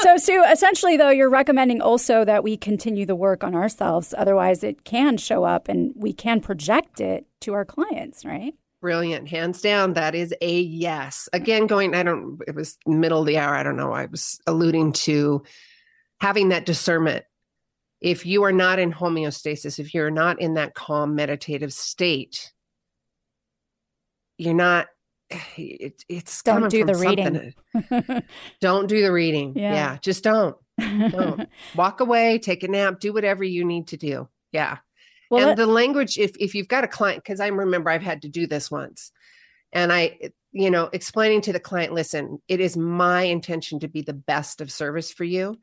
[0.00, 4.14] so, Sue, essentially, though, you're recommending also that we continue the work on ourselves.
[4.16, 8.54] Otherwise, it can show up and we can project it to our clients, right?
[8.80, 9.28] Brilliant.
[9.28, 9.94] Hands down.
[9.94, 11.28] That is a yes.
[11.32, 13.54] Again, going, I don't, it was middle of the hour.
[13.54, 13.92] I don't know.
[13.92, 15.42] I was alluding to
[16.20, 17.24] having that discernment.
[18.00, 22.52] If you are not in homeostasis, if you're not in that calm meditative state,
[24.38, 24.88] you're not,
[25.56, 27.54] it, it's Don't do the reading.
[28.60, 29.54] Don't do the reading.
[29.56, 29.74] Yeah.
[29.74, 30.56] yeah just don't.
[30.78, 31.48] Don't.
[31.74, 34.28] Walk away, take a nap, do whatever you need to do.
[34.52, 34.78] Yeah
[35.30, 38.02] well, and let- the language if if you've got a client because i remember i've
[38.02, 39.12] had to do this once
[39.72, 40.16] and i
[40.52, 44.60] you know explaining to the client listen it is my intention to be the best
[44.60, 45.58] of service for you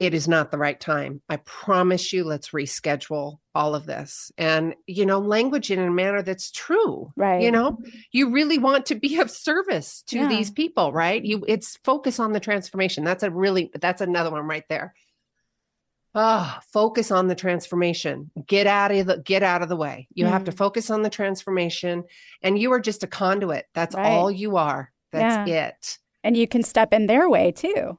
[0.00, 4.74] it is not the right time i promise you let's reschedule all of this and
[4.86, 7.42] you know language in a manner that's true right.
[7.42, 7.78] you know
[8.10, 10.28] you really want to be of service to Yeah.
[10.28, 14.46] these people right you it's focus on the transformation that's a really that's another one
[14.48, 14.94] right there
[16.12, 18.32] Ah, focus on the transformation.
[18.48, 20.08] Get out of the get out of the way.
[20.12, 20.56] You have to Mm.
[20.56, 22.02] focus on the transformation
[22.42, 23.66] and you are just a conduit.
[23.74, 24.06] That's Right.
[24.06, 24.90] all you are.
[25.12, 25.98] That's it.
[26.24, 27.96] and you can step in their way too.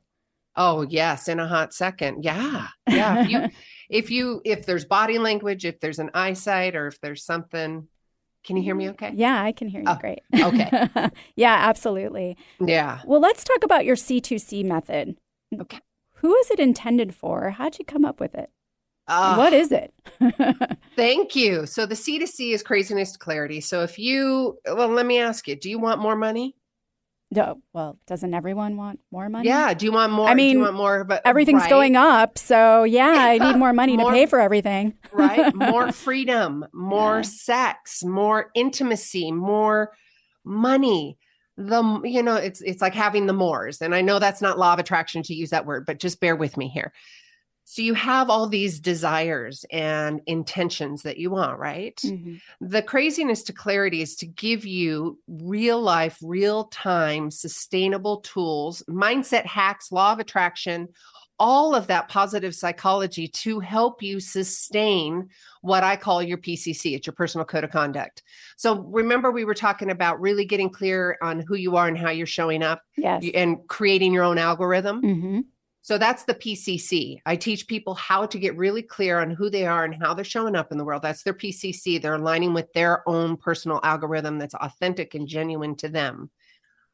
[0.56, 2.24] Oh, yes, in a hot second.
[2.24, 2.68] Yeah.
[2.88, 3.49] Yeah, if you
[3.89, 7.88] if you if there's body language, if there's an eyesight or if there's something
[8.43, 9.12] Can you hear me okay?
[9.16, 10.20] Yeah, I can hear you Oh, great.
[10.34, 11.10] okay.
[11.36, 12.38] yeah, absolutely.
[12.60, 12.99] Yeah.
[13.06, 15.18] Well, let's talk about your C2C method.
[15.60, 15.80] Okay.
[16.16, 17.52] Who is it intended for?
[17.52, 18.49] How'd you come up with it?
[19.08, 19.36] Ah.
[19.38, 19.93] what is it?
[20.95, 21.66] Thank you.
[21.66, 23.60] So the C2C is craziness to clarity.
[23.62, 26.56] So if you, well, let me ask you, do you want more money?
[27.34, 29.47] No, well, doesn't everyone want more money?
[29.47, 29.73] Yeah.
[29.73, 30.27] Do you want more?
[30.27, 32.38] I do mean, you want more, but Everything's right, going up.
[32.38, 34.95] So, yeah, I need more money More- to pay for everything.
[35.13, 35.55] right?
[35.55, 37.21] More freedom, more Yeah.
[37.21, 39.91] sex, more intimacy, more
[40.43, 41.17] money.
[41.57, 43.82] The you know, it's it's like having the mores.
[43.82, 46.36] And I know that's not law of attraction to use that word, but just bear
[46.36, 46.91] with me here.
[47.64, 51.95] So you have all these desires and intentions that you want, right?
[52.03, 52.41] Mhm.
[52.59, 59.45] the craziness to clarity is to give you real life, real time, sustainable tools, mindset
[59.45, 60.88] hacks, law of attraction,
[61.39, 65.28] all of that positive psychology to help you sustain
[65.62, 66.93] what I call your PCC.
[66.95, 68.22] It's your personal code of conduct.
[68.57, 72.12] So remember, we were talking about really getting clear on who you are and how
[72.12, 73.24] you're showing up Yes.
[73.34, 75.01] and creating your own algorithm.
[75.01, 75.39] hmm
[75.84, 77.21] So that's the PCC.
[77.25, 80.23] I teach people how to get really clear on who they are and how they're
[80.23, 81.01] showing up in the world.
[81.01, 81.99] That's their PCC.
[81.99, 86.29] They're aligning with their own personal algorithm that's authentic and genuine to them.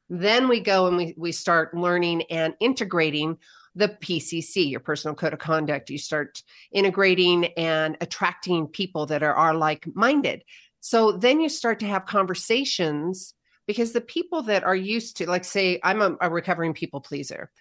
[0.10, 3.38] Then we go and we, we start learning and integrating
[3.76, 5.90] the PCC, your personal code of conduct.
[5.90, 10.46] You start integrating and attracting people that are, are like minded.
[10.80, 13.34] So then you start to have conversations
[13.68, 17.52] because the people that are used to, like, say, I'm a, a recovering people pleaser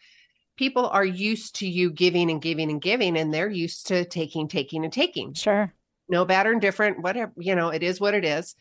[0.57, 4.49] people are used to you giving and giving and giving and they're used to taking
[4.49, 5.73] taking and taking Sure.
[6.09, 8.55] no bad or indifferent whatever you know it is what it is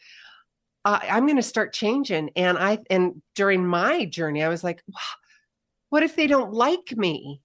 [0.84, 4.84] uh, i'm going to start changing and i and during my journey i was like
[5.90, 7.42] what if they don't like me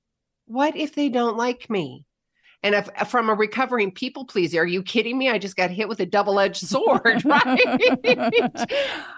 [0.46, 2.04] what if they don't like me
[2.62, 5.30] and if from a recovering people pleaser, are you kidding me?
[5.30, 7.58] I just got hit with a double-edged sword, right?
[8.04, 8.68] I'm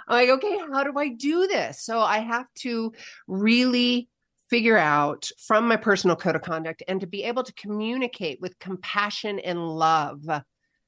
[0.09, 1.83] like, okay, how do I do this?
[1.83, 2.93] So I have to
[3.27, 4.09] really
[4.53, 8.59] figure out from my personal code of conduct and to be able to communicate with
[8.59, 10.21] compassion and love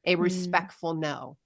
[0.06, 1.38] a respectful no.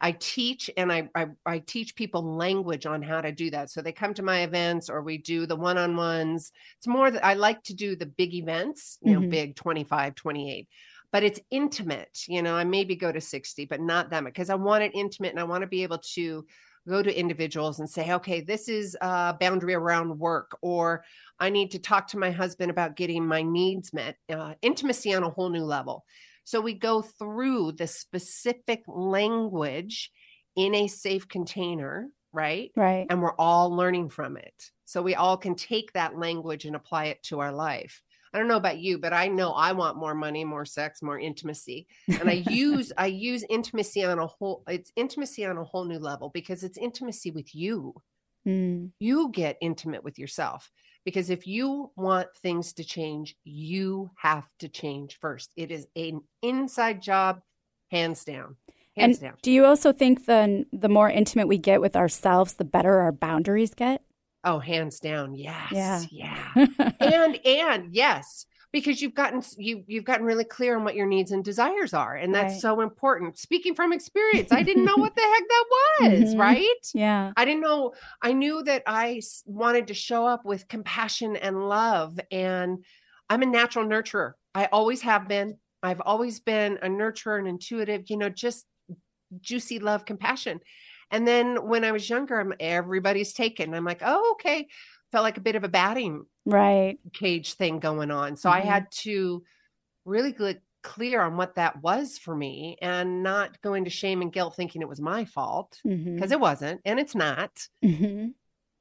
[0.00, 3.70] I teach and I, I I teach people language on how to do that.
[3.70, 6.52] So they come to my events or we do the one-on-ones.
[6.76, 9.30] It's more that I like to do the big events, you know, Mhm.
[9.30, 10.68] big 25, 28.
[11.12, 12.18] but it's intimate.
[12.28, 14.92] You know, I maybe go to 60, but not that much because I want it
[14.94, 16.44] intimate and I want to be able to
[16.88, 21.04] go to individuals and say, okay, this is a boundary around work, or
[21.40, 25.22] I need to talk to my husband about getting my needs met, uh, intimacy on
[25.22, 26.04] a whole new level.
[26.44, 30.10] So we go through the specific language
[30.56, 32.70] in a safe container, right?
[32.76, 33.06] Right.
[33.08, 34.70] And we're all learning from it.
[34.84, 38.02] So we all can take that language and apply it to our life.
[38.34, 41.20] I don't know about you, but I know I want more money, more sex, more
[41.20, 41.86] intimacy.
[42.08, 46.00] And I use I use intimacy on a whole it's intimacy on a whole new
[46.00, 47.94] level because it's intimacy with you.
[48.46, 48.90] Mm.
[48.98, 50.70] You get intimate with yourself
[51.04, 55.52] because if you want things to change, you have to change first.
[55.56, 57.40] It is an inside job
[57.90, 58.56] hands down.
[58.96, 59.36] Hands and down.
[59.42, 63.12] do you also think the the more intimate we get with ourselves, the better our
[63.12, 64.02] boundaries get?
[64.44, 65.34] Oh, hands down.
[65.34, 65.72] Yes.
[65.72, 66.02] Yeah.
[66.10, 66.92] Yeah.
[67.00, 71.30] and and yes, because you've gotten you you've gotten really clear on what your needs
[71.32, 72.60] and desires are, and that's Right.
[72.60, 73.38] so important.
[73.38, 75.64] Speaking from experience, I didn't know what the heck that
[76.00, 76.38] was, Mhm.
[76.38, 76.90] right?
[76.92, 77.32] yeah.
[77.36, 77.94] I didn't know.
[78.20, 82.84] I knew that I wanted to show up with compassion and love, and
[83.30, 84.32] I'm a natural nurturer.
[84.54, 85.58] I always have been.
[85.82, 88.10] I've always been a nurturer and intuitive.
[88.10, 88.66] You know, just
[89.40, 90.60] juicy love, compassion.
[91.14, 93.72] And then when I was younger, I'm everybody's taken.
[93.72, 94.66] I'm like, oh, okay.
[95.12, 96.98] Felt like a bit of a batting Right.
[97.12, 98.36] cage thing going on.
[98.36, 98.64] So I Mhm.
[98.64, 99.44] had to
[100.04, 104.32] really get clear on what that was for me and not go into shame and
[104.32, 105.80] guilt thinking it was my fault
[106.16, 107.68] because it wasn't and it's not.
[107.84, 108.34] Mhm.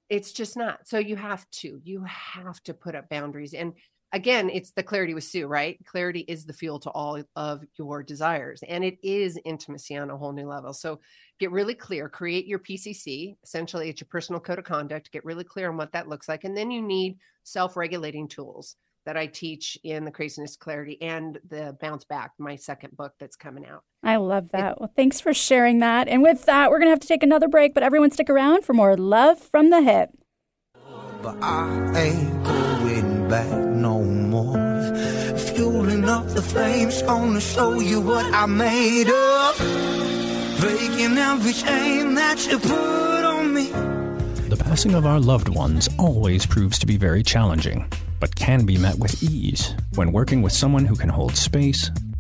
[0.10, 0.88] It's just not.
[0.88, 3.54] So you have to, you have to put up boundaries.
[3.54, 3.74] And
[4.14, 5.78] again, it's the clarity with Sue, right?
[5.86, 8.64] Clarity is the fuel to all of your desires.
[8.68, 10.72] And it is intimacy on a whole new level.
[10.74, 11.00] So
[11.40, 13.36] get really clear, create your PCC.
[13.44, 15.12] Essentially, it's your personal code of conduct.
[15.12, 16.44] Get really clear on what that looks like.
[16.46, 21.38] And then you need self regulating tools that I teach in the Craziness Clarity and
[21.50, 23.84] the Bounce Back, my second book that's coming out.
[24.02, 24.80] I love that.
[24.80, 26.08] Well, thanks for sharing that.
[26.08, 28.64] And with that, we're going to have to take another break, but everyone stick around
[28.64, 30.12] for more Love from the Hip.
[31.24, 34.58] But I ain't going back no more.
[35.56, 39.58] Fueling up the flames, gonna show you what I made of.
[40.60, 43.68] Breaking every chain that you put on me.
[44.50, 48.78] The passing of our loved ones always proves to be very challenging, but can be
[48.78, 51.90] met with ease when working with someone who can hold space,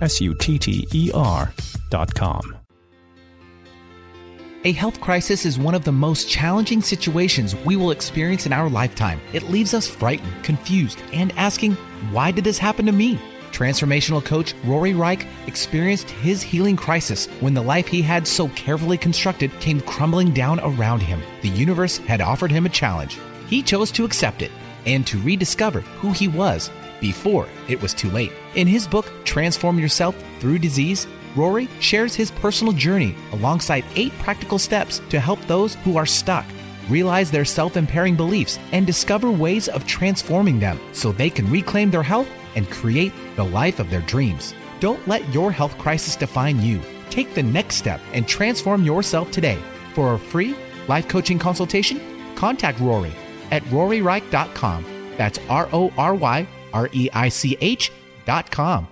[0.00, 1.52] S U T T E R
[1.90, 2.56] dot com.
[4.64, 8.68] A health crisis is one of the most challenging situations we will experience in our
[8.68, 9.20] lifetime.
[9.32, 11.74] It leaves us frightened, confused, and asking,
[12.10, 13.20] why did this happen to me?
[13.52, 18.98] Transformational coach Rory Reich experienced his healing crisis when the life he had so carefully
[18.98, 21.22] constructed came crumbling down around him.
[21.42, 23.16] The universe had offered him a challenge.
[23.46, 24.50] He chose to accept it
[24.86, 26.70] and to rediscover who he was
[27.00, 28.32] before it was too late.
[28.54, 34.58] In his book, Transform Yourself Through Disease, Rory shares his personal journey alongside eight practical
[34.58, 36.44] steps to help those who are stuck
[36.88, 41.90] realize their self impairing beliefs and discover ways of transforming them so they can reclaim
[41.90, 44.54] their health and create the life of their dreams.
[44.80, 46.80] Don't let your health crisis define you.
[47.10, 49.58] Take the next step and transform yourself today.
[49.94, 50.56] For a free
[50.88, 52.00] life coaching consultation,
[52.34, 53.12] contact Rory
[53.50, 54.84] at roryreich.com.
[55.16, 58.88] That's R O R Y R E I C H.com.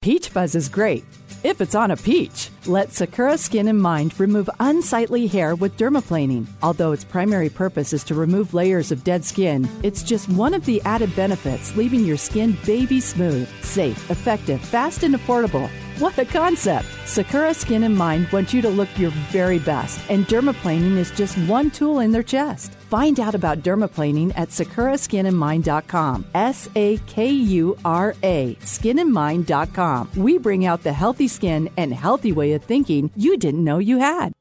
[0.00, 1.04] Peach fuzz is great
[1.42, 2.50] if it's on a peach.
[2.66, 6.46] Let Sakura Skin and Mind remove unsightly hair with dermaplaning.
[6.62, 10.64] Although its primary purpose is to remove layers of dead skin, it's just one of
[10.64, 15.68] the added benefits, leaving your skin baby smooth, safe, effective, fast, and affordable.
[16.00, 16.86] What a concept!
[17.06, 21.38] Sakura Skin and Mind wants you to look your very best, and dermaplaning is just
[21.48, 22.75] one tool in their chest.
[22.88, 26.26] Find out about dermaplaning at sakuraskinandmind.com.
[26.34, 30.10] S A K U R A, skinandmind.com.
[30.16, 33.98] We bring out the healthy skin and healthy way of thinking you didn't know you
[33.98, 34.32] had.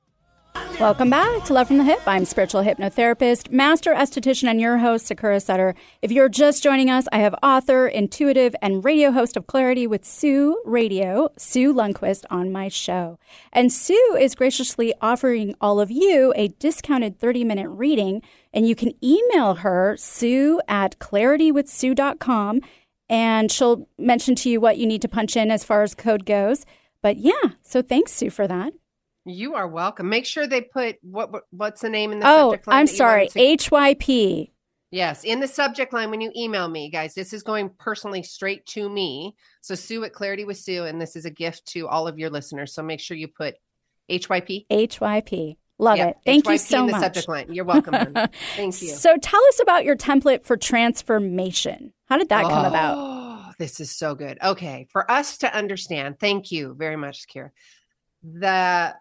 [0.79, 2.01] Welcome back to Love from the Hip.
[2.05, 5.73] I'm spiritual hypnotherapist, master esthetician, and your host, Sakura Sutter.
[6.01, 10.03] If you're just joining us, I have author, intuitive, and radio host of Clarity with
[10.03, 13.17] Sue Radio, Sue Lundquist, on my show.
[13.53, 18.21] And Sue is graciously offering all of you a discounted 30 minute reading,
[18.53, 22.59] and you can email her, sue at claritywithsue.com,
[23.07, 26.25] and she'll mention to you what you need to punch in as far as code
[26.25, 26.65] goes.
[27.01, 28.73] But yeah, so thanks, Sue, for that.
[29.25, 30.07] You are welcome.
[30.07, 32.77] Make sure they put what, what what's the name in the Oh, subject line.
[32.77, 33.27] I'm sorry.
[33.29, 34.51] HYP.
[34.91, 38.65] Yes, in the subject line when you email me, guys, this is going personally straight
[38.67, 39.35] to me.
[39.61, 42.29] So Sue at Clarity with Sue, and this is a gift to all of your
[42.29, 42.73] listeners.
[42.73, 43.55] So make sure you put
[44.09, 44.67] HYP.
[44.69, 45.57] HYP.
[45.79, 46.17] Love Yeah, it.
[46.25, 47.01] Thank you so in the much.
[47.01, 47.51] subject line.
[47.51, 47.93] You're welcome.
[48.55, 48.87] Thank you.
[48.89, 51.91] So tell us about your template for transformation.
[52.05, 52.95] How did that come about?
[52.97, 54.37] Oh, this is so good.
[54.41, 57.49] Okay, for us to understand, thank you very much, Kira.
[58.23, 58.95] The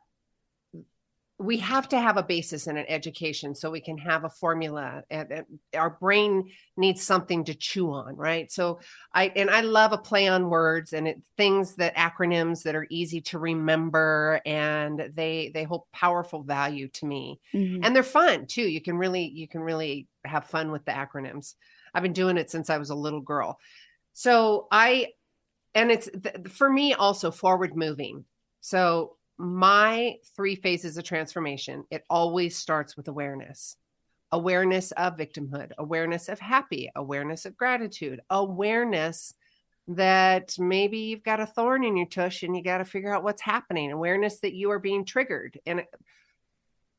[1.38, 5.02] we have to have a basis in an education so we can have a formula
[5.10, 5.44] and,
[5.76, 8.52] our brain needs something to chew on right?
[8.52, 8.78] So
[9.12, 12.86] i and i love a play on words and it things that acronyms that are
[12.88, 17.40] easy to remember and they they hold powerful value to me.
[17.52, 17.80] Mhm.
[17.82, 18.62] and they're fun too.
[18.62, 21.54] You can really you can really have fun with the acronyms.
[21.94, 23.58] I've been doing it since i was a little girl.
[24.12, 25.08] So i
[25.74, 26.08] and it's
[26.50, 28.24] for me also forward moving.
[28.60, 33.76] So my three phases of transformation it always starts with awareness.
[34.32, 39.34] Awareness of victimhood awareness of happy awareness of gratitude awareness
[39.86, 43.22] that maybe you've got a thorn in your tush and you got to figure out
[43.22, 45.60] what's happening awareness that you are being triggered.
[45.66, 45.84] And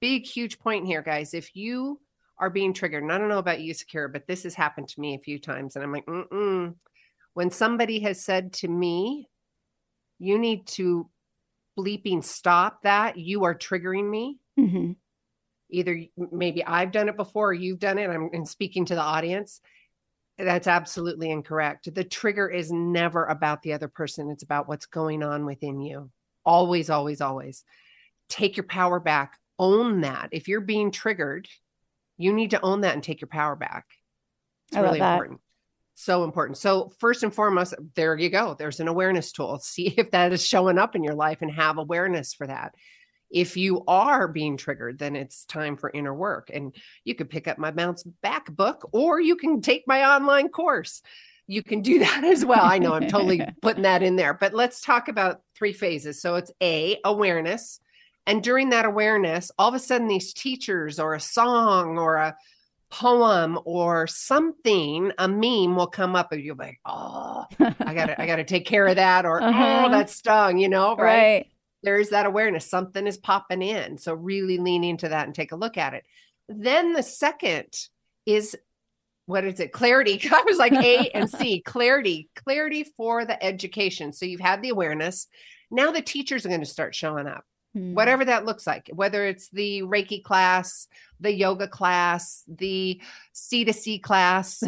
[0.02, 2.00] big huge point here guys if you
[2.38, 5.02] are being triggered and i don't know about you Sakura but this has happened to
[5.02, 6.76] me a few times and i'm like mm
[7.34, 9.28] when somebody has said to me
[10.20, 11.10] you need to
[11.78, 13.18] bleeping stop that.
[13.18, 14.40] You are triggering me.
[14.60, 14.96] Mhm.
[15.70, 16.00] either
[16.32, 18.08] maybe i've done it before or you've done it.
[18.10, 19.62] I'm and speaking to the audience
[20.38, 21.94] that's absolutely incorrect.
[21.94, 24.30] The trigger is never about the other person.
[24.30, 26.12] It's about what's going on within you.
[26.46, 27.64] Always always always.
[28.30, 29.40] Take your power back.
[29.58, 30.30] Own that.
[30.32, 31.48] If you're being triggered
[32.18, 33.86] you need to own that and take your power back.
[34.68, 35.14] It's I love really that.
[35.14, 35.42] important
[35.96, 36.58] so important.
[36.58, 39.58] So first and foremost there you go there's an awareness tool.
[39.64, 42.76] See if that is showing up in your life and have awareness for that.
[43.32, 46.76] If you are being triggered then it's time for inner work and
[47.06, 51.02] you could pick up my bounce back book or you can take my online course.
[51.48, 52.64] You can do that as well.
[52.64, 56.22] I know i'm totally putting that in there but let's talk about three phases.
[56.22, 57.80] So it's a awareness
[58.28, 62.36] and during that awareness all of a sudden these teachers or a song or a
[63.00, 68.20] poem or something a meme will come up and you'll be like oh i gotta
[68.22, 69.84] i gotta take care of that or Uh-huh.
[69.86, 71.04] oh that stung you know right?
[71.06, 71.48] Right.
[71.84, 72.66] there's that awareness.
[72.70, 73.98] Something is popping in.
[73.98, 76.04] So really lean into that and take a look at it.
[76.48, 77.68] Then the second
[78.26, 78.56] is
[79.28, 79.72] what is it?
[79.72, 80.20] Clarity.
[80.32, 81.62] I was like a and c.
[81.62, 82.30] Clarity.
[82.36, 84.14] Clarity for the education.
[84.14, 85.28] So you've had the awareness.
[85.70, 87.44] Now the teachers are going to start showing up
[87.76, 87.94] Mm.
[87.94, 90.88] whatever that looks like whether it's the reiki class
[91.20, 93.02] the yoga class the
[93.34, 94.64] c to c class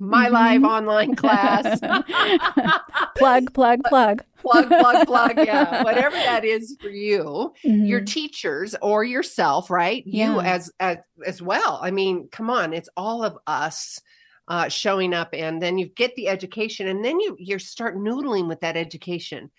[0.00, 1.80] my live online class.
[3.16, 4.22] Plug, plug, plug.
[4.40, 5.82] plug plug plug yeah.
[5.88, 8.06] Whatever that is for you your Mhm.
[8.06, 10.06] teachers or yourself right?
[10.06, 11.80] You as, as as well.
[11.82, 14.00] I mean come on it's all of us
[14.46, 18.46] uh showing up and then you get the education and then you you start noodling
[18.48, 19.50] with that education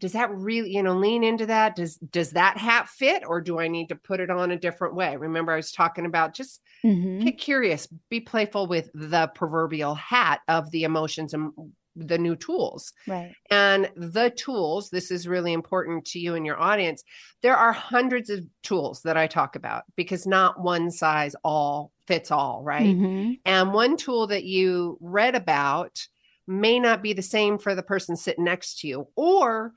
[0.00, 3.58] does that really you know lean into that does does that hat fit or do
[3.60, 6.60] i need to put it on a different way remember i was talking about just
[6.84, 7.22] Mhm.
[7.22, 11.52] get curious be playful with the proverbial hat of the emotions and
[11.96, 13.34] the new tools Right.
[13.50, 17.02] and the tools, this is really important to you and your audience.
[17.42, 22.30] There are hundreds of tools that I talk about because not one size all fits
[22.30, 22.96] all, right?
[22.96, 23.40] Mhm.
[23.44, 26.06] And one tool that you read about
[26.46, 29.74] may not be the same for the person sitting next to you, or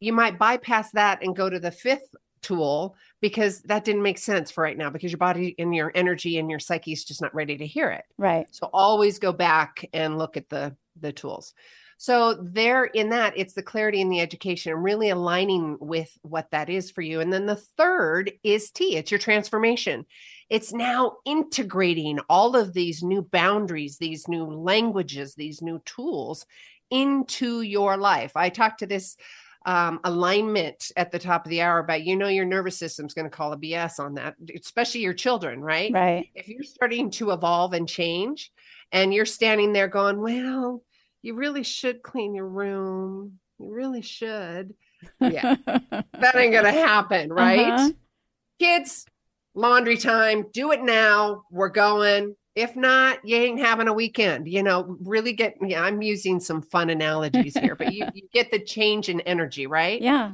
[0.00, 4.50] you might bypass that and go to the fifth tool because that didn't make sense
[4.50, 7.34] for right now because your body and your energy and your psyche is just not
[7.34, 8.04] ready to hear it.
[8.16, 8.46] Right.
[8.50, 11.54] So always go back and look at the the tools.
[12.00, 16.48] So there in that it's the clarity and the education and really aligning with what
[16.52, 17.20] that is for you.
[17.20, 20.06] And then the third is T, it's your transformation.
[20.48, 26.46] It's now integrating all of these new boundaries, these new languages, these new tools
[26.90, 28.32] into your life.
[28.36, 29.16] I talked to this
[29.66, 33.24] um, alignment at the top of the hour about you know your nervous system's going
[33.28, 35.92] to call a BS on that, especially your children, right?
[35.92, 36.28] Right.
[36.34, 38.50] if you're starting to evolve and change
[38.92, 40.82] and you're standing there going well
[41.20, 44.72] you really should clean your room you really should
[45.20, 47.90] yeah that ain't gonna happen right Uh-huh.
[48.58, 49.04] kids,
[49.54, 51.42] laundry time, do it now.
[51.50, 52.36] We're going.
[52.58, 54.48] If not, you ain't having a weekend.
[54.48, 58.50] You know, really get, yeah, I'm using some fun analogies here, but you, you get
[58.50, 60.02] the change in energy, right?
[60.02, 60.32] Yeah.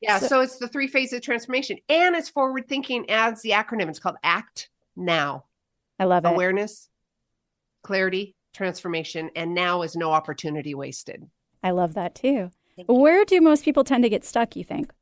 [0.00, 0.18] Yeah.
[0.18, 3.90] So, so it's the three phases of transformation and it's forward thinking as the acronym.
[3.90, 5.44] It's called ACT NOW.
[5.98, 6.28] I love it.
[6.28, 6.88] Awareness,
[7.82, 11.28] clarity, transformation, and now is no opportunity wasted.
[11.62, 12.52] I love that too.
[12.86, 14.94] Where do most people tend to get stuck, you think?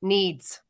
[0.00, 0.62] Needs.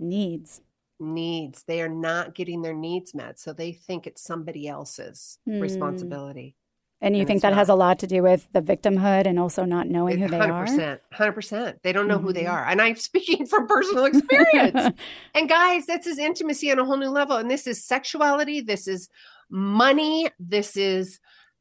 [0.00, 0.62] Needs.
[1.00, 1.64] Needs.
[1.64, 3.38] They are not getting their needs met.
[3.40, 5.60] So they think it's somebody else's Hmm.
[5.60, 6.56] responsibility.
[7.02, 9.64] And you And think that has a lot to do with the victimhood and also
[9.64, 10.66] not knowing who they are?
[10.66, 11.00] 100%.
[11.10, 11.82] 100%.
[11.82, 12.52] They don't know who they Mhm.
[12.52, 12.66] are.
[12.66, 14.94] And I'm speaking from personal experience.
[15.34, 17.38] and guys, this is intimacy on a whole new level.
[17.38, 18.60] And this is sexuality.
[18.60, 19.08] This is
[19.48, 20.28] money.
[20.38, 21.20] This is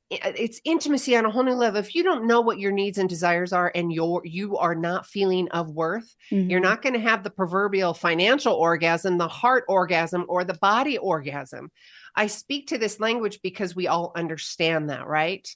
[0.09, 1.79] it's intimacy on a whole new level.
[1.79, 5.05] If you don't know what your needs and desires are and you're you are not
[5.05, 6.63] feeling of worth, you're Mhm.
[6.63, 11.71] not going to have the proverbial financial orgasm, the heart orgasm, or the body orgasm.
[12.15, 15.47] I speak to this language because we all understand that, right?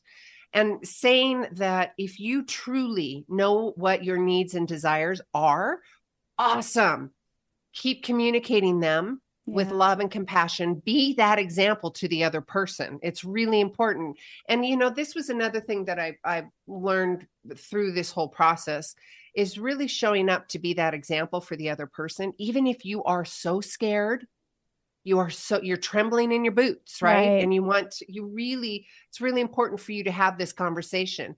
[0.53, 5.79] And saying that if you truly know what your needs and desires are,
[6.37, 7.11] awesome.
[7.73, 10.75] Keep communicating them with love and compassion.
[10.85, 12.99] Be that example to the other person.
[13.03, 14.17] It's really important.
[14.47, 17.27] And you know, this was another thing that I I learned
[17.57, 18.95] through this whole process
[19.35, 23.03] is really showing up to be that example for the other person even if you
[23.03, 24.27] are so scared
[25.03, 27.43] you are so you're trembling in your boots right, Right.
[27.43, 31.35] and you want to, you really it's really important for you to have this conversation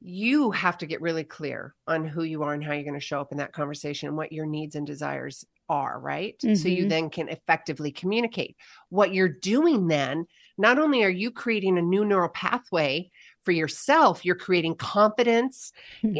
[0.00, 3.00] you have to get really clear on who you are and how you're going to
[3.00, 6.84] show up in that conversation and what your needs and desires are right so you
[6.84, 6.88] Mhm.
[6.90, 8.56] then can effectively communicate
[8.90, 10.26] what you're doing then
[10.58, 13.08] not only are you creating a new neural pathway
[13.42, 16.18] for yourself you're creating confidence Hmm.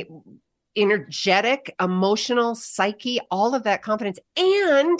[0.77, 4.99] energetic emotional psyche all of that confidence and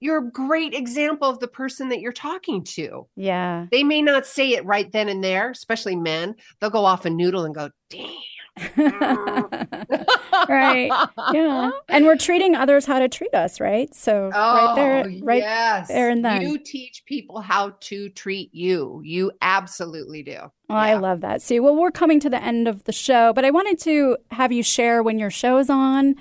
[0.00, 3.66] you're a great example of the person that you're talking to Yeah.
[3.70, 7.16] they may not say it right then and there especially men they'll go off and
[7.16, 8.08] noodle and go damn
[10.48, 10.90] right.
[11.32, 11.70] Yeah.
[11.88, 13.94] And we're treating others how to treat us, right?
[13.94, 15.88] So right oh, there, Oh, right yes.
[15.88, 16.42] there and then.
[16.42, 19.02] You teach people how to treat you.
[19.04, 20.38] You absolutely do.
[20.70, 21.42] Oh, I love that.
[21.42, 24.52] See, well, we're coming to the end of the show, but I wanted to have
[24.52, 26.14] you share when your show's on.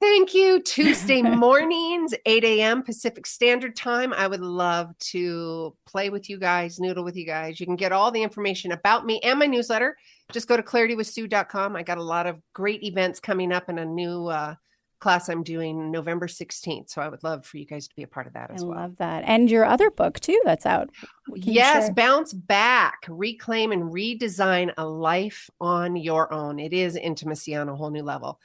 [0.00, 0.60] Thank you.
[0.62, 2.82] Tuesday mornings, 8 a.m.
[2.82, 4.12] Pacific Standard Time.
[4.12, 7.58] I would love to play with you guys, noodle with you guys.
[7.58, 9.96] You can get all the information about me and my newsletter.
[10.30, 11.74] Just go to claritywithsue.com.
[11.74, 14.54] I got a lot of great events coming up and a new uh,
[15.00, 16.90] class I'm doing November 16th.
[16.90, 18.64] So I would love for you guys to be a part of that I as
[18.64, 18.78] well.
[18.78, 19.24] love that.
[19.26, 20.90] And your other book, too, that's out.
[21.34, 21.94] Yes, share?
[21.94, 26.60] bounce back, reclaim and redesign a life on your own.
[26.60, 28.38] It is intimacy on a whole new level.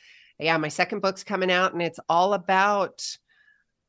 [0.44, 3.06] Yeah, my second book's coming out and it's all about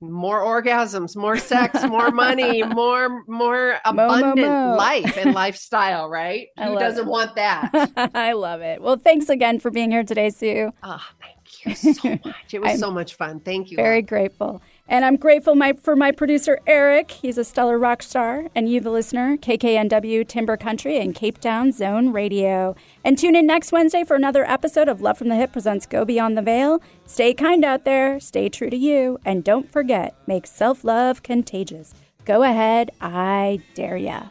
[0.01, 4.75] more orgasms, more sex, more money, more more Mo, mo, abundant mo.
[4.77, 6.49] life and lifestyle, right?
[6.59, 7.11] Who doesn't it.
[7.11, 7.91] want that?
[8.15, 8.83] I love it.
[8.83, 10.73] Well, thanks again for being here today, Sue.
[10.83, 12.53] Oh, thank you so much.
[12.53, 13.41] It was so much fun.
[13.41, 13.77] Thank you.
[13.77, 14.61] Very grateful.
[14.87, 17.11] And I'm grateful my, for my producer, Eric.
[17.11, 18.49] He's a stellar rock star.
[18.55, 22.77] And you, the listener, KKNW Timber Country and Cape Town Zone Radio.
[23.03, 26.05] And tune in next Wednesday for another episode of Love from the Hip presents Go
[26.05, 26.83] Beyond the Veil.
[27.07, 31.95] Stay kind out there, stay true to you, and don't forget, make self love contagious.
[32.25, 34.29] Go ahead, I dare ya.